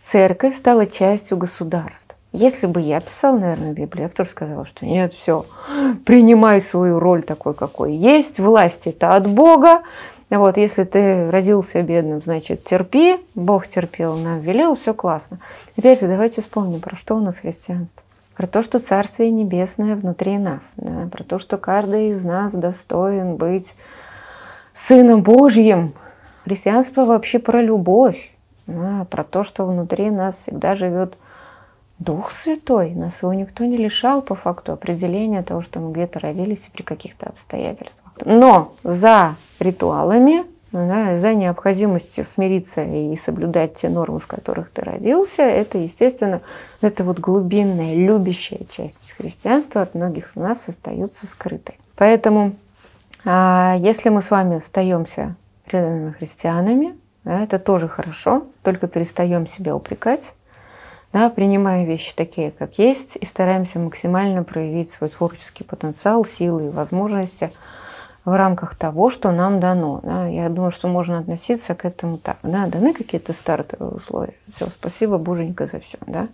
церковь 0.06 0.56
стала 0.56 0.86
частью 0.86 1.36
государства. 1.36 2.14
Если 2.32 2.66
бы 2.66 2.80
я 2.80 3.00
писала, 3.00 3.38
наверное, 3.38 3.72
Библию, 3.72 4.02
я 4.02 4.08
бы 4.08 4.14
тоже 4.14 4.30
сказала, 4.30 4.66
что 4.66 4.84
нет, 4.84 5.14
все, 5.14 5.46
принимай 6.04 6.60
свою 6.60 6.98
роль 7.00 7.22
такой, 7.22 7.54
какой 7.54 7.94
есть, 7.94 8.38
власть 8.38 8.86
это 8.86 9.16
от 9.16 9.26
Бога, 9.26 9.82
вот, 10.28 10.56
если 10.56 10.82
ты 10.82 11.30
родился 11.30 11.82
бедным, 11.82 12.20
значит, 12.20 12.64
терпи, 12.64 13.16
Бог 13.34 13.68
терпел, 13.68 14.16
нам 14.16 14.40
велел, 14.40 14.74
все 14.74 14.92
классно. 14.92 15.38
Теперь 15.76 15.98
же 15.98 16.08
давайте 16.08 16.42
вспомним, 16.42 16.80
про 16.80 16.96
что 16.96 17.16
у 17.16 17.20
нас 17.20 17.38
христианство. 17.38 18.02
Про 18.34 18.48
то, 18.48 18.62
что 18.62 18.80
Царствие 18.80 19.30
Небесное 19.30 19.94
внутри 19.94 20.36
нас, 20.36 20.74
да, 20.76 21.08
про 21.10 21.22
то, 21.22 21.38
что 21.38 21.58
каждый 21.58 22.10
из 22.10 22.24
нас 22.24 22.52
достоин 22.52 23.36
быть 23.36 23.72
Сыном 24.74 25.22
Божьим. 25.22 25.94
Христианство 26.44 27.04
вообще 27.04 27.38
про 27.38 27.62
любовь, 27.62 28.35
да, 28.66 29.06
про 29.10 29.24
то, 29.24 29.44
что 29.44 29.64
внутри 29.64 30.10
нас 30.10 30.36
всегда 30.36 30.74
живет 30.74 31.16
Дух 31.98 32.32
Святой. 32.32 32.90
Нас 32.90 33.22
его 33.22 33.32
никто 33.32 33.64
не 33.64 33.76
лишал 33.76 34.20
по 34.20 34.34
факту 34.34 34.72
определения 34.72 35.42
того, 35.42 35.62
что 35.62 35.80
мы 35.80 35.92
где-то 35.92 36.20
родились 36.20 36.66
и 36.66 36.70
при 36.70 36.82
каких-то 36.82 37.26
обстоятельствах. 37.26 38.12
Но 38.24 38.74
за 38.84 39.36
ритуалами, 39.60 40.44
да, 40.72 41.16
за 41.16 41.32
необходимостью 41.32 42.26
смириться 42.26 42.84
и 42.84 43.16
соблюдать 43.16 43.76
те 43.76 43.88
нормы, 43.88 44.20
в 44.20 44.26
которых 44.26 44.70
ты 44.70 44.82
родился, 44.82 45.42
это, 45.42 45.78
естественно, 45.78 46.42
это 46.82 47.02
вот 47.02 47.18
глубинная, 47.18 47.94
любящая 47.94 48.60
часть 48.70 49.12
христианства 49.16 49.82
от 49.82 49.94
многих 49.94 50.32
у 50.34 50.40
нас 50.40 50.68
остается 50.68 51.26
скрытой. 51.26 51.78
Поэтому, 51.94 52.56
а, 53.24 53.76
если 53.78 54.10
мы 54.10 54.20
с 54.20 54.30
вами 54.30 54.58
остаемся 54.58 55.34
преданными 55.64 56.12
христианами, 56.12 56.94
это 57.26 57.58
тоже 57.58 57.88
хорошо, 57.88 58.44
только 58.62 58.86
перестаем 58.86 59.46
себя 59.46 59.74
упрекать, 59.74 60.32
Да, 61.12 61.28
принимаем 61.30 61.84
вещи 61.84 62.12
такие, 62.14 62.50
как 62.50 62.78
есть, 62.78 63.16
и 63.16 63.24
стараемся 63.24 63.78
максимально 63.78 64.44
проявить 64.44 64.90
свой 64.90 65.08
творческий 65.08 65.64
потенциал, 65.64 66.24
силы 66.24 66.66
и 66.66 66.70
возможности 66.70 67.50
в 68.24 68.36
рамках 68.36 68.74
того, 68.74 69.08
что 69.08 69.30
нам 69.30 69.60
дано. 69.60 70.00
Да. 70.02 70.26
Я 70.26 70.48
думаю, 70.48 70.72
что 70.72 70.88
можно 70.88 71.18
относиться 71.18 71.74
к 71.74 71.84
этому 71.84 72.18
так. 72.18 72.38
Да, 72.42 72.66
даны 72.66 72.92
какие-то 72.92 73.32
стартовые 73.32 73.92
условия. 73.92 74.34
Все, 74.56 74.66
спасибо, 74.66 75.16
Боженька, 75.16 75.66
за 75.66 75.80
все. 75.80 75.98
Да. 76.06 76.28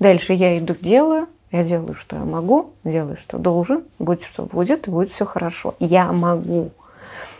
Дальше 0.00 0.32
я 0.32 0.58
иду, 0.58 0.74
делаю, 0.80 1.28
я 1.52 1.62
делаю, 1.62 1.94
что 1.94 2.16
я 2.16 2.24
могу, 2.24 2.72
делаю, 2.82 3.16
что 3.16 3.38
должен, 3.38 3.84
будет, 3.98 4.22
что 4.24 4.44
будет, 4.44 4.88
и 4.88 4.90
будет 4.90 5.12
все 5.12 5.24
хорошо. 5.24 5.74
Я 5.78 6.12
могу. 6.12 6.70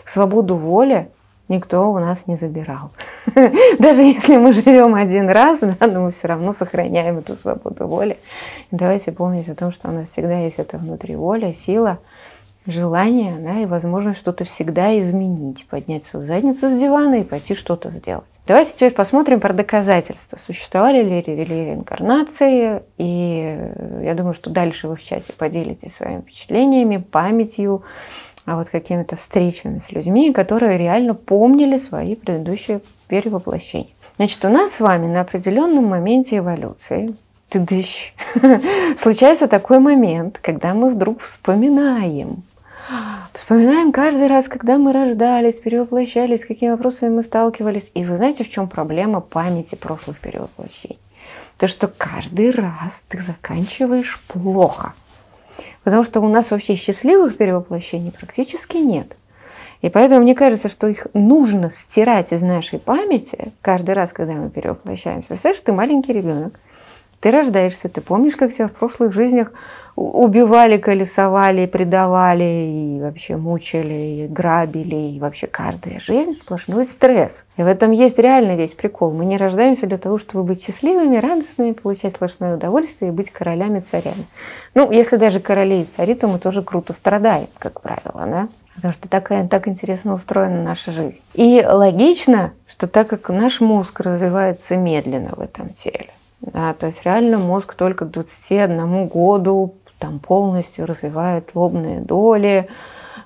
Свободу 0.04 0.56
воли 0.56 1.10
никто 1.48 1.90
у 1.90 1.98
нас 1.98 2.26
не 2.26 2.36
забирал. 2.36 2.90
Даже 3.78 4.02
если 4.02 4.36
мы 4.36 4.52
живем 4.52 4.94
один 4.94 5.28
раз, 5.28 5.60
да, 5.60 5.86
но 5.86 6.02
мы 6.02 6.12
все 6.12 6.28
равно 6.28 6.52
сохраняем 6.52 7.18
эту 7.18 7.34
свободу 7.34 7.86
воли. 7.86 8.18
Давайте 8.70 9.12
помнить 9.12 9.48
о 9.48 9.54
том, 9.54 9.72
что 9.72 9.88
у 9.88 9.92
нас 9.92 10.08
всегда 10.08 10.38
есть 10.40 10.58
это 10.58 10.78
внутри 10.78 11.16
воля, 11.16 11.52
сила, 11.52 11.98
желание 12.66 13.36
да, 13.38 13.60
и 13.60 13.66
возможность 13.66 14.18
что-то 14.18 14.44
всегда 14.44 14.98
изменить, 14.98 15.66
поднять 15.68 16.04
свою 16.04 16.26
задницу 16.26 16.70
с 16.70 16.72
дивана 16.78 17.16
и 17.16 17.24
пойти 17.24 17.54
что-то 17.54 17.90
сделать. 17.90 18.24
Давайте 18.46 18.74
теперь 18.74 18.92
посмотрим 18.92 19.40
про 19.40 19.54
доказательства. 19.54 20.38
Существовали 20.38 21.02
ли, 21.02 21.22
ли 21.22 21.44
реинкарнации? 21.44 22.82
И 22.98 23.58
я 24.02 24.14
думаю, 24.14 24.34
что 24.34 24.50
дальше 24.50 24.86
вы 24.86 24.96
в 24.96 25.02
чате 25.02 25.32
поделитесь 25.32 25.94
своими 25.94 26.20
впечатлениями, 26.20 26.98
памятью, 26.98 27.84
а 28.44 28.56
вот 28.56 28.68
какими-то 28.68 29.16
встречами 29.16 29.80
с 29.80 29.90
людьми, 29.90 30.32
которые 30.32 30.78
реально 30.78 31.14
помнили 31.14 31.78
свои 31.78 32.14
предыдущие 32.14 32.80
перевоплощения. 33.08 33.88
Значит, 34.16 34.44
у 34.44 34.48
нас 34.48 34.74
с 34.74 34.80
вами 34.80 35.06
на 35.06 35.22
определенном 35.22 35.86
моменте 35.86 36.38
эволюции 36.38 37.14
тыдыщ, 37.48 38.14
случается 38.96 39.46
такой 39.46 39.78
момент, 39.78 40.38
когда 40.42 40.74
мы 40.74 40.90
вдруг 40.90 41.20
вспоминаем, 41.20 42.42
Вспоминаем 43.32 43.92
каждый 43.92 44.26
раз, 44.26 44.46
когда 44.46 44.78
мы 44.78 44.92
рождались, 44.92 45.58
перевоплощались, 45.58 46.42
с 46.42 46.44
какими 46.44 46.70
вопросами 46.70 47.16
мы 47.16 47.22
сталкивались. 47.22 47.90
И 47.94 48.04
вы 48.04 48.16
знаете, 48.16 48.44
в 48.44 48.50
чем 48.50 48.68
проблема 48.68 49.20
памяти 49.20 49.74
прошлых 49.74 50.18
перевоплощений? 50.20 50.98
То, 51.58 51.66
что 51.66 51.88
каждый 51.88 52.50
раз 52.50 53.04
ты 53.08 53.20
заканчиваешь 53.20 54.20
плохо. 54.28 54.92
Потому 55.84 56.04
что 56.04 56.20
у 56.20 56.28
нас 56.28 56.50
вообще 56.50 56.76
счастливых 56.76 57.36
перевоплощений 57.36 58.10
практически 58.10 58.78
нет. 58.78 59.16
И 59.82 59.90
поэтому 59.90 60.22
мне 60.22 60.34
кажется, 60.34 60.70
что 60.70 60.88
их 60.88 61.06
нужно 61.12 61.70
стирать 61.70 62.32
из 62.32 62.42
нашей 62.42 62.78
памяти 62.78 63.52
каждый 63.60 63.94
раз, 63.94 64.14
когда 64.14 64.32
мы 64.32 64.48
перевоплощаемся. 64.48 65.28
Представляешь, 65.28 65.60
ты 65.60 65.72
маленький 65.72 66.14
ребенок, 66.14 66.58
ты 67.24 67.30
рождаешься, 67.30 67.88
ты 67.88 68.02
помнишь, 68.02 68.36
как 68.36 68.52
тебя 68.52 68.68
в 68.68 68.72
прошлых 68.72 69.14
жизнях 69.14 69.50
убивали, 69.96 70.76
колесовали, 70.76 71.64
предавали, 71.64 72.44
и 72.44 73.00
вообще 73.00 73.38
мучили, 73.38 73.94
и 73.94 74.26
грабили, 74.26 75.14
и 75.14 75.18
вообще 75.18 75.46
каждая 75.46 76.00
жизнь 76.00 76.34
сплошной 76.34 76.84
стресс. 76.84 77.46
И 77.56 77.62
в 77.62 77.66
этом 77.66 77.92
есть 77.92 78.18
реально 78.18 78.56
весь 78.56 78.74
прикол. 78.74 79.10
Мы 79.10 79.24
не 79.24 79.38
рождаемся 79.38 79.86
для 79.86 79.96
того, 79.96 80.18
чтобы 80.18 80.44
быть 80.44 80.62
счастливыми, 80.62 81.16
радостными, 81.16 81.72
получать 81.72 82.12
сплошное 82.12 82.56
удовольствие 82.56 83.10
и 83.10 83.14
быть 83.14 83.30
королями, 83.30 83.80
царями. 83.80 84.26
Ну, 84.74 84.90
если 84.90 85.16
даже 85.16 85.40
короли 85.40 85.80
и 85.80 85.84
цари, 85.84 86.12
то 86.12 86.28
мы 86.28 86.38
тоже 86.38 86.62
круто 86.62 86.92
страдаем, 86.92 87.48
как 87.58 87.80
правило, 87.80 88.26
да? 88.26 88.48
Потому 88.74 88.92
что 88.92 89.08
такая, 89.08 89.48
так 89.48 89.66
интересно 89.66 90.12
устроена 90.12 90.62
наша 90.62 90.92
жизнь. 90.92 91.22
И 91.32 91.64
логично, 91.66 92.52
что 92.68 92.86
так 92.86 93.08
как 93.08 93.30
наш 93.30 93.62
мозг 93.62 94.00
развивается 94.00 94.76
медленно 94.76 95.30
в 95.34 95.40
этом 95.40 95.70
теле, 95.70 96.10
да, 96.52 96.74
то 96.74 96.86
есть 96.86 97.04
реально 97.04 97.38
мозг 97.38 97.74
только 97.74 98.04
к 98.04 98.10
21 98.10 99.06
году 99.08 99.74
там 99.98 100.18
полностью 100.18 100.86
развивает 100.86 101.50
лобные 101.54 102.00
доли, 102.00 102.68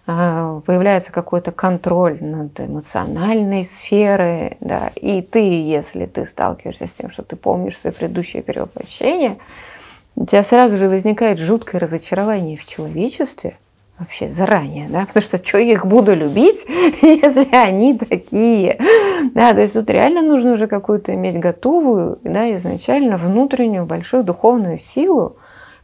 а, 0.07 0.61
появляется 0.61 1.13
какой-то 1.13 1.51
контроль 1.51 2.19
над 2.23 2.59
эмоциональной 2.61 3.65
сферой, 3.65 4.57
да, 4.61 4.91
и 4.95 5.21
ты, 5.21 5.41
если 5.41 6.07
ты 6.07 6.25
сталкиваешься 6.25 6.87
с 6.87 6.95
тем, 6.95 7.11
что 7.11 7.23
ты 7.23 7.37
помнишь 7.37 7.77
свои 7.77 7.93
предыдущие 7.93 8.43
перевоплощения, 8.43 9.39
у 10.15 10.25
тебя 10.25 10.43
сразу 10.43 10.79
же 10.79 10.89
возникает 10.89 11.39
жуткое 11.39 11.81
разочарование 11.81 12.57
в 12.57 12.67
человечестве, 12.67 13.59
вообще 13.99 14.31
заранее, 14.31 14.89
да, 14.89 15.07
потому 15.07 15.25
что 15.25 15.45
что 15.45 15.59
я 15.59 15.73
их 15.73 15.87
буду 15.87 16.15
любить, 16.15 16.67
если 17.03 17.49
они 17.53 17.99
такие, 17.99 18.79
да, 19.35 19.55
то 19.55 19.61
есть 19.61 19.75
тут 19.75 19.91
реально 19.91 20.23
нужно 20.23 20.53
уже 20.53 20.67
какую-то 20.67 21.15
иметь 21.15 21.39
готовую, 21.39 22.19
да, 22.23 22.55
изначально 22.57 23.17
внутреннюю 23.17 23.87
большую 23.87 24.25
духовную 24.25 24.79
силу, 24.79 25.37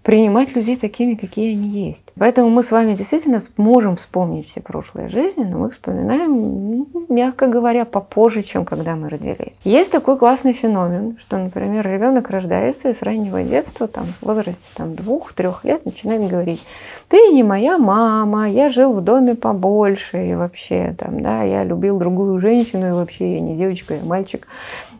принимать 0.04 0.54
людей 0.54 0.76
такими, 0.76 1.14
какие 1.14 1.52
они 1.52 1.68
есть. 1.68 2.12
Поэтому 2.18 2.50
мы 2.50 2.62
с 2.62 2.70
вами 2.70 2.94
действительно 2.94 3.40
можем 3.56 3.96
вспомнить 3.96 4.48
все 4.48 4.60
прошлые 4.60 5.08
жизни, 5.08 5.44
но 5.44 5.58
мы 5.58 5.68
их 5.68 5.72
вспоминаем, 5.72 6.30
ну, 6.30 7.06
мягко 7.08 7.46
говоря, 7.46 7.86
попозже, 7.86 8.42
чем 8.42 8.66
когда 8.66 8.96
мы 8.96 9.08
родились. 9.08 9.58
Есть 9.64 9.90
такой 9.90 10.18
классный 10.18 10.52
феномен, 10.52 11.16
что, 11.18 11.38
например, 11.38 11.88
ребенок 11.88 12.28
рождается 12.28 12.90
и 12.90 12.94
с 12.94 13.00
раннего 13.00 13.42
детства, 13.42 13.88
там, 13.88 14.04
в 14.20 14.26
возрасте 14.26 14.66
там, 14.76 14.94
двух-трех 14.94 15.64
лет, 15.64 15.86
начинает 15.86 16.28
говорить, 16.28 16.62
ты 17.08 17.16
не 17.28 17.42
моя 17.42 17.78
мама, 17.78 18.50
я 18.50 18.68
жил 18.68 18.92
в 18.92 19.00
доме 19.00 19.34
побольше, 19.34 20.28
и 20.28 20.34
вообще, 20.34 20.94
там, 20.98 21.22
да, 21.22 21.44
я 21.44 21.64
любил 21.64 21.98
другую 21.98 22.38
женщину, 22.38 22.88
и 22.88 22.92
вообще 22.92 23.36
я 23.36 23.40
не 23.40 23.56
девочка, 23.56 23.94
я 23.94 24.04
мальчик. 24.04 24.46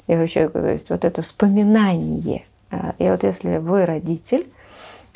И 0.06 0.16
вообще, 0.16 0.48
то 0.48 0.66
есть 0.66 0.88
вот 0.88 1.04
это 1.04 1.20
вспоминание. 1.20 2.44
А, 2.70 2.94
и 2.98 3.06
вот 3.08 3.22
если 3.22 3.58
вы 3.58 3.84
родитель, 3.84 4.46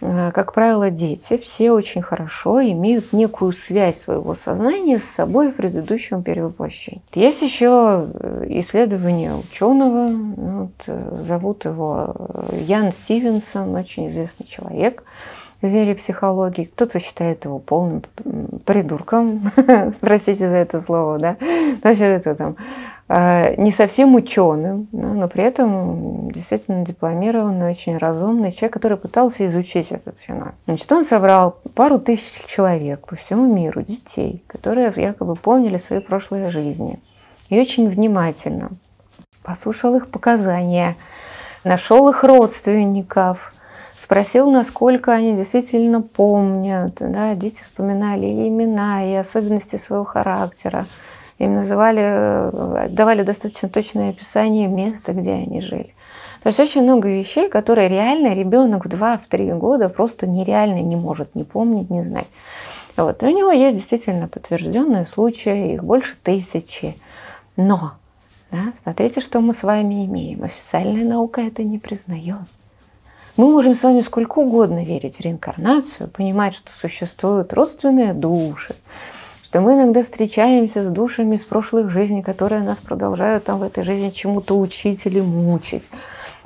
как 0.01 0.53
правило, 0.53 0.91
дети 0.91 1.39
все 1.39 1.73
очень 1.73 2.03
хорошо 2.03 2.63
имеют 2.63 3.13
некую 3.13 3.53
связь 3.53 4.03
своего 4.03 4.35
сознания 4.35 4.99
с 4.99 5.05
собой 5.05 5.51
в 5.51 5.57
предыдущем 5.57 6.23
перевоплощении. 6.23 7.03
Есть 7.15 7.43
еще 7.43 8.07
э, 8.15 8.47
исследование 8.61 9.35
ученого, 9.35 10.11
вот, 10.11 10.71
э, 10.87 11.25
зовут 11.27 11.65
его 11.65 12.15
Ян 12.53 12.93
Стивенсон, 12.93 13.75
очень 13.75 14.09
известный 14.09 14.47
человек 14.47 15.03
в 15.63 15.67
мире 15.67 15.97
психологии. 15.97 16.65
Кто-то 16.65 17.01
считает 17.01 17.45
его 17.45 17.59
полным 17.59 18.05
придурком, 18.65 19.51
простите 20.01 20.49
за 20.49 20.57
это 20.59 20.81
слово, 20.81 21.19
да, 21.19 21.37
значит, 21.83 22.03
это 22.03 22.35
там 22.37 22.57
Э, 22.57 22.98
не 23.09 23.73
совсем 23.73 24.15
ученым, 24.15 24.87
но 24.93 25.29
при 25.29 25.43
этом 25.43 26.31
действительно 26.31 26.85
дипломированный, 26.85 27.71
очень 27.71 27.97
разумный 27.97 28.53
человек, 28.53 28.75
который 28.75 28.99
пытался 28.99 29.47
изучить 29.47 29.93
этот 29.93 30.19
феномен. 30.19 30.53
Значит, 30.67 30.93
он 30.93 31.05
собрал 31.05 31.57
пару 31.75 31.99
тысяч 31.99 32.45
человек 32.47 33.07
по 33.07 33.17
всему 33.17 33.53
миру, 33.53 33.81
детей, 33.81 34.45
которые 34.47 34.93
якобы 34.95 35.37
помнили 35.37 35.79
свои 35.79 36.01
прошлые 36.01 36.51
жизни. 36.51 37.01
И 37.49 37.59
очень 37.59 37.89
внимательно 37.89 38.73
послушал 39.43 39.97
их 39.97 40.11
показания, 40.11 40.97
нашел 41.65 42.11
их 42.11 42.23
родственников, 42.25 43.55
спросил, 43.97 44.51
насколько 44.51 45.13
они 45.13 45.35
действительно 45.35 46.03
помнят. 46.03 46.97
Да, 47.01 47.35
дети 47.35 47.63
вспоминали 47.63 48.27
и 48.27 48.49
имена, 48.49 49.03
и 49.03 49.15
особенности 49.15 49.77
своего 49.77 50.05
характера 50.05 50.85
им 51.39 51.55
называли, 51.55 52.03
э, 52.03 52.89
давали 52.91 53.23
достаточно 53.23 53.69
точное 53.69 54.11
описание 54.11 54.67
места, 54.67 55.13
где 55.13 55.33
они 55.33 55.61
жили. 55.61 55.95
То 56.43 56.49
есть 56.49 56.61
очень 56.61 56.83
много 56.83 57.09
вещей, 57.09 57.49
которые 57.49 57.89
реально 57.89 58.35
ребенок 58.35 58.85
в 58.85 58.89
2-3 58.89 59.57
года 59.59 59.89
просто 59.89 60.27
нереально 60.27 60.81
не 60.81 60.97
может 60.97 61.35
не 61.35 61.45
помнить, 61.45 61.91
не 61.91 62.03
знать. 62.03 62.29
Вот. 62.97 63.23
И 63.23 63.27
у 63.27 63.31
него 63.31 63.51
есть 63.53 63.77
действительно 63.77 64.29
подтвержденные 64.29 65.07
случаи, 65.07 65.75
их 65.75 65.85
больше 65.85 66.17
тысячи. 66.23 66.97
Но, 67.57 67.93
да, 68.51 68.73
смотрите, 68.83 69.21
что 69.21 69.41
мы 69.41 69.55
с 69.55 69.63
вами 69.63 70.07
имеем. 70.07 70.45
Официальная 70.45 71.05
наука 71.05 71.41
это 71.41 71.63
не 71.63 71.79
признает. 71.79 72.47
Мы 73.37 73.53
можем 73.53 73.77
с 73.77 73.85
вами 73.85 74.01
сколько 74.01 74.41
угодно 74.41 74.85
верить 74.85 75.17
в 75.17 75.21
реинкарнацию, 75.21 76.09
понимать, 76.09 76.55
что 76.55 76.71
существуют 76.81 77.53
родственные 77.53 78.13
души, 78.13 78.75
что 79.49 79.63
мы 79.63 79.75
иногда 79.75 80.03
встречаемся 80.03 80.85
с 80.85 80.91
душами 80.91 81.37
из 81.37 81.45
прошлых 81.45 81.91
жизней, 81.91 82.23
которые 82.23 82.63
нас 82.63 82.77
продолжают 82.79 83.45
там 83.45 83.61
в 83.61 83.63
этой 83.63 83.83
жизни 83.83 84.11
чему-то 84.11 84.59
учить 84.59 85.07
или 85.07 85.21
мучить. 85.21 85.85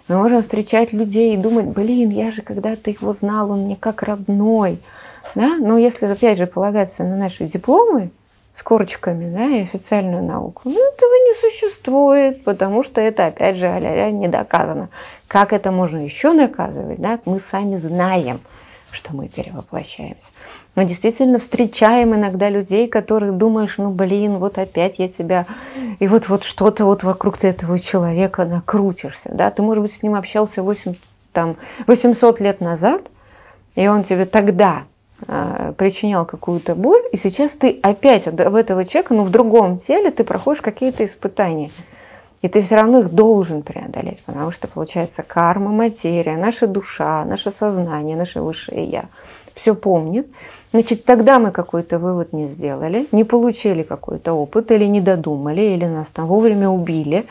Мы 0.07 0.19
можем 0.19 0.43
встречать 0.43 0.93
людей 0.93 1.35
и 1.35 1.37
думать, 1.37 1.67
блин, 1.67 2.11
я 2.11 2.31
же 2.31 2.43
когда-то 2.43 2.91
его 2.91 3.13
знал, 3.13 3.51
он 3.51 3.63
мне 3.63 3.77
как 3.77 4.05
родной. 4.05 4.79
Да? 5.35 5.57
Но 5.59 5.79
если, 5.79 6.07
опять 6.07 6.39
же, 6.39 6.47
полагаться 6.47 7.03
на 7.03 7.17
наши 7.17 7.45
дипломы 7.47 8.11
с 8.55 8.63
корочками 8.63 9.35
да, 9.35 9.47
и 9.47 9.63
официальную 9.63 10.23
науку, 10.23 10.63
ну, 10.67 10.73
этого 10.73 11.13
не 11.27 11.51
существует, 11.51 12.45
потому 12.45 12.85
что 12.85 13.01
это, 13.01 13.27
опять 13.27 13.57
же, 13.57 13.67
а 13.67 14.11
не 14.13 14.29
доказано. 14.29 14.91
Как 15.27 15.53
это 15.53 15.73
можно 15.73 15.99
еще 15.99 16.35
наказывать? 16.35 17.01
Да? 17.01 17.19
Мы 17.25 17.41
сами 17.41 17.75
знаем, 17.75 18.41
что 18.93 19.15
мы 19.15 19.29
перевоплощаемся. 19.29 20.29
Мы 20.75 20.85
действительно 20.85 21.39
встречаем 21.39 22.15
иногда 22.15 22.49
людей, 22.49 22.89
которых 22.89 23.37
думаешь, 23.37 23.79
ну 23.79 23.91
блин, 23.91 24.39
вот 24.39 24.59
опять 24.59 24.99
я 24.99 25.09
тебя, 25.09 25.47
и 25.99 26.07
вот, 26.07 26.29
вот 26.29 26.45
что-то 26.45 26.85
вот 26.85 27.03
вокруг 27.03 27.43
этого 27.43 27.79
человека 27.79 28.45
накрутишься, 28.45 29.31
да, 29.33 29.51
ты, 29.51 29.63
может 29.63 29.83
быть, 29.83 29.93
с 29.93 30.03
ним 30.03 30.15
общался 30.15 30.63
8 30.63 30.95
там 31.33 31.57
800 31.87 32.41
лет 32.41 32.61
назад, 32.61 33.03
и 33.75 33.89
он 33.89 34.05
тебе 34.05 34.27
тогда 34.27 34.85
э, 35.27 35.73
причинял 35.77 36.27
какую-то 36.27 36.75
боль, 36.75 37.03
и 37.11 37.17
сейчас 37.17 37.53
ты 37.53 37.79
опять 37.83 38.29
об 38.29 38.55
этого 38.55 38.85
человека, 38.85 39.15
но 39.15 39.25
в 39.25 39.31
другом 39.31 39.79
теле 39.79 40.11
ты 40.11 40.25
проходишь 40.25 40.61
какие-то 40.61 41.05
испытания. 41.05 41.71
И 42.43 42.49
ты 42.49 42.61
все 42.63 42.75
равно 42.75 42.99
их 43.01 43.11
должен 43.11 43.63
преодолеть, 43.63 44.23
потому 44.25 44.51
что 44.51 44.67
получается 44.67 45.23
карма, 45.23 45.71
материя, 45.71 46.37
наша 46.37 46.67
душа, 46.67 47.25
наше 47.25 47.53
сознание, 47.53 48.17
наше 48.17 48.41
высшее 48.41 48.85
я 48.85 49.05
все 49.55 49.75
помнит. 49.75 50.27
Значит, 50.73 51.05
тогда 51.05 51.39
мы 51.39 51.53
какой-то 51.53 51.99
вывод 51.99 52.33
не 52.33 52.49
сделали, 52.49 53.07
не 53.13 53.25
получили 53.25 53.83
какой-то 53.83 54.33
опыт, 54.33 54.73
или 54.73 54.87
не 54.87 55.01
додумали, 55.01 55.61
или 55.61 55.85
нас 55.85 56.09
там 56.09 56.27
вовремя 56.27 56.69
убили, 56.69 57.27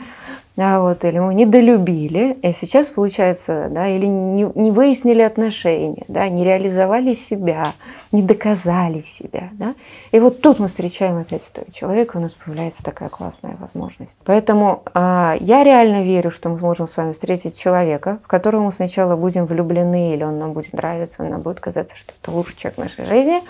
а 0.56 0.80
вот, 0.80 1.04
или 1.04 1.18
мы 1.18 1.34
недолюбили, 1.34 2.36
и 2.42 2.52
сейчас 2.52 2.88
получается, 2.88 3.68
да, 3.70 3.88
или 3.88 4.04
не, 4.04 4.50
не 4.54 4.70
выяснили 4.70 5.22
отношения, 5.22 6.04
да, 6.08 6.28
не 6.28 6.44
реализовали 6.44 7.14
себя, 7.14 7.72
не 8.12 8.22
доказали 8.22 9.00
себя, 9.00 9.48
да, 9.52 9.74
и 10.10 10.20
вот 10.20 10.42
тут 10.42 10.58
мы 10.58 10.68
встречаем 10.68 11.16
опять 11.16 11.48
этого 11.50 11.72
человека, 11.72 12.18
у 12.18 12.20
нас 12.20 12.32
появляется 12.32 12.82
такая 12.82 13.08
классная 13.08 13.56
возможность. 13.58 14.18
Поэтому 14.24 14.82
э, 14.92 15.36
я 15.40 15.64
реально 15.64 16.02
верю, 16.02 16.30
что 16.30 16.50
мы 16.50 16.58
сможем 16.58 16.86
с 16.86 16.98
вами 16.98 17.12
встретить 17.12 17.58
человека, 17.58 18.18
в 18.22 18.26
которого 18.26 18.64
мы 18.64 18.72
сначала 18.72 19.16
будем 19.16 19.46
влюблены, 19.46 20.12
или 20.12 20.22
он 20.22 20.38
нам 20.38 20.52
будет 20.52 20.74
нравиться, 20.74 21.22
он 21.22 21.30
нам 21.30 21.40
будет 21.40 21.60
казаться, 21.60 21.96
что 21.96 22.12
это 22.20 22.30
лучший 22.30 22.56
человек 22.56 22.76
в 22.76 22.82
нашей 22.82 23.06
жизни, 23.06 23.40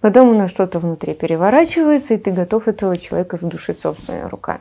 Потом 0.00 0.28
у 0.28 0.34
нас 0.34 0.50
что-то 0.50 0.78
внутри 0.78 1.14
переворачивается, 1.14 2.14
и 2.14 2.18
ты 2.18 2.30
готов 2.30 2.68
этого 2.68 2.96
человека 2.96 3.36
задушить 3.36 3.80
собственными 3.80 4.28
руками. 4.28 4.60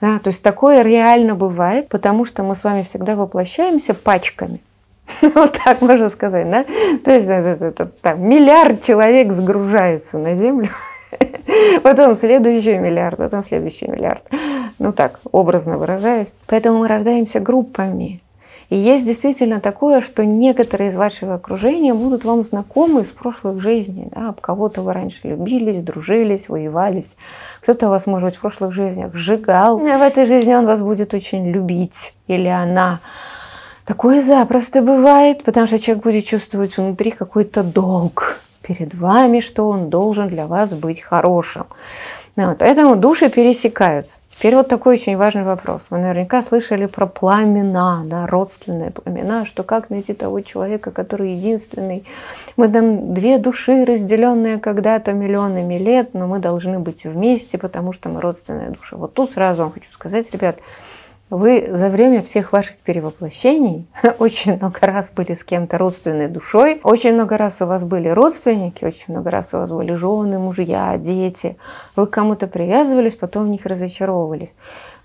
Да, 0.00 0.18
то 0.18 0.28
есть 0.28 0.42
такое 0.42 0.82
реально 0.82 1.34
бывает, 1.34 1.88
потому 1.88 2.24
что 2.24 2.42
мы 2.42 2.56
с 2.56 2.64
вами 2.64 2.82
всегда 2.82 3.16
воплощаемся 3.16 3.94
пачками. 3.94 4.60
Вот 5.34 5.58
так 5.64 5.80
можно 5.82 6.08
сказать, 6.08 6.50
да? 6.50 6.64
То 7.04 7.10
есть 7.12 7.28
там, 8.02 8.28
миллиард 8.28 8.82
человек 8.82 9.32
загружается 9.32 10.18
на 10.18 10.34
Землю, 10.34 10.70
потом 11.82 12.14
следующий 12.14 12.78
миллиард, 12.78 13.18
потом 13.18 13.42
следующий 13.42 13.88
миллиард. 13.88 14.22
Ну 14.78 14.92
так, 14.92 15.20
образно 15.30 15.78
выражаясь. 15.78 16.32
Поэтому 16.46 16.78
мы 16.80 16.88
рождаемся 16.88 17.40
группами. 17.40 18.20
И 18.72 18.74
есть 18.74 19.04
действительно 19.04 19.60
такое, 19.60 20.00
что 20.00 20.24
некоторые 20.24 20.88
из 20.88 20.96
вашего 20.96 21.34
окружения 21.34 21.92
будут 21.92 22.24
вам 22.24 22.42
знакомы 22.42 23.02
из 23.02 23.08
прошлых 23.08 23.60
жизней. 23.60 24.08
Да? 24.10 24.30
Об 24.30 24.40
кого-то 24.40 24.80
вы 24.80 24.94
раньше 24.94 25.18
любились, 25.24 25.82
дружились, 25.82 26.48
воевались. 26.48 27.18
Кто-то 27.60 27.90
вас, 27.90 28.06
может 28.06 28.30
быть, 28.30 28.38
в 28.38 28.40
прошлых 28.40 28.72
жизнях 28.72 29.14
сжигал. 29.14 29.76
А 29.76 29.98
в 29.98 30.00
этой 30.00 30.24
жизни 30.24 30.54
он 30.54 30.64
вас 30.64 30.80
будет 30.80 31.12
очень 31.12 31.50
любить. 31.50 32.14
Или 32.28 32.48
она. 32.48 33.00
Такое 33.84 34.22
запросто 34.22 34.80
бывает, 34.80 35.44
потому 35.44 35.66
что 35.66 35.78
человек 35.78 36.02
будет 36.02 36.24
чувствовать 36.24 36.74
внутри 36.74 37.10
какой-то 37.10 37.62
долг 37.62 38.40
перед 38.62 38.94
вами, 38.94 39.40
что 39.40 39.68
он 39.68 39.90
должен 39.90 40.28
для 40.28 40.46
вас 40.46 40.70
быть 40.70 41.02
хорошим. 41.02 41.66
Вот, 42.36 42.56
поэтому 42.56 42.96
души 42.96 43.28
пересекаются. 43.28 44.18
Теперь 44.42 44.56
вот 44.56 44.66
такой 44.66 44.94
очень 44.94 45.16
важный 45.16 45.44
вопрос. 45.44 45.82
Вы 45.90 45.98
наверняка 45.98 46.42
слышали 46.42 46.86
про 46.86 47.06
пламена, 47.06 48.02
да, 48.04 48.26
родственные 48.26 48.90
пламена, 48.90 49.46
что 49.46 49.62
как 49.62 49.88
найти 49.88 50.14
того 50.14 50.40
человека, 50.40 50.90
который 50.90 51.34
единственный. 51.34 52.04
Мы 52.56 52.68
там 52.68 53.14
две 53.14 53.38
души, 53.38 53.84
разделенные 53.84 54.58
когда-то 54.58 55.12
миллионами 55.12 55.78
лет, 55.78 56.12
но 56.14 56.26
мы 56.26 56.40
должны 56.40 56.80
быть 56.80 57.04
вместе, 57.04 57.56
потому 57.56 57.92
что 57.92 58.08
мы 58.08 58.20
родственные 58.20 58.70
души. 58.70 58.96
Вот 58.96 59.14
тут 59.14 59.30
сразу 59.30 59.62
вам 59.62 59.70
хочу 59.74 59.92
сказать, 59.92 60.28
ребят, 60.32 60.56
вы 61.32 61.66
за 61.72 61.88
время 61.88 62.22
всех 62.22 62.52
ваших 62.52 62.76
перевоплощений 62.76 63.86
очень 64.18 64.56
много 64.56 64.78
раз 64.82 65.10
были 65.10 65.32
с 65.32 65.42
кем-то 65.42 65.78
родственной 65.78 66.28
душой, 66.28 66.78
очень 66.84 67.14
много 67.14 67.38
раз 67.38 67.62
у 67.62 67.66
вас 67.66 67.84
были 67.84 68.08
родственники, 68.08 68.84
очень 68.84 69.04
много 69.08 69.30
раз 69.30 69.54
у 69.54 69.56
вас 69.56 69.70
были 69.70 69.94
жены, 69.94 70.38
мужья, 70.38 70.94
дети. 70.98 71.56
Вы 71.96 72.06
к 72.06 72.10
кому-то 72.10 72.48
привязывались, 72.48 73.14
потом 73.14 73.46
в 73.46 73.48
них 73.48 73.64
разочаровывались. 73.64 74.52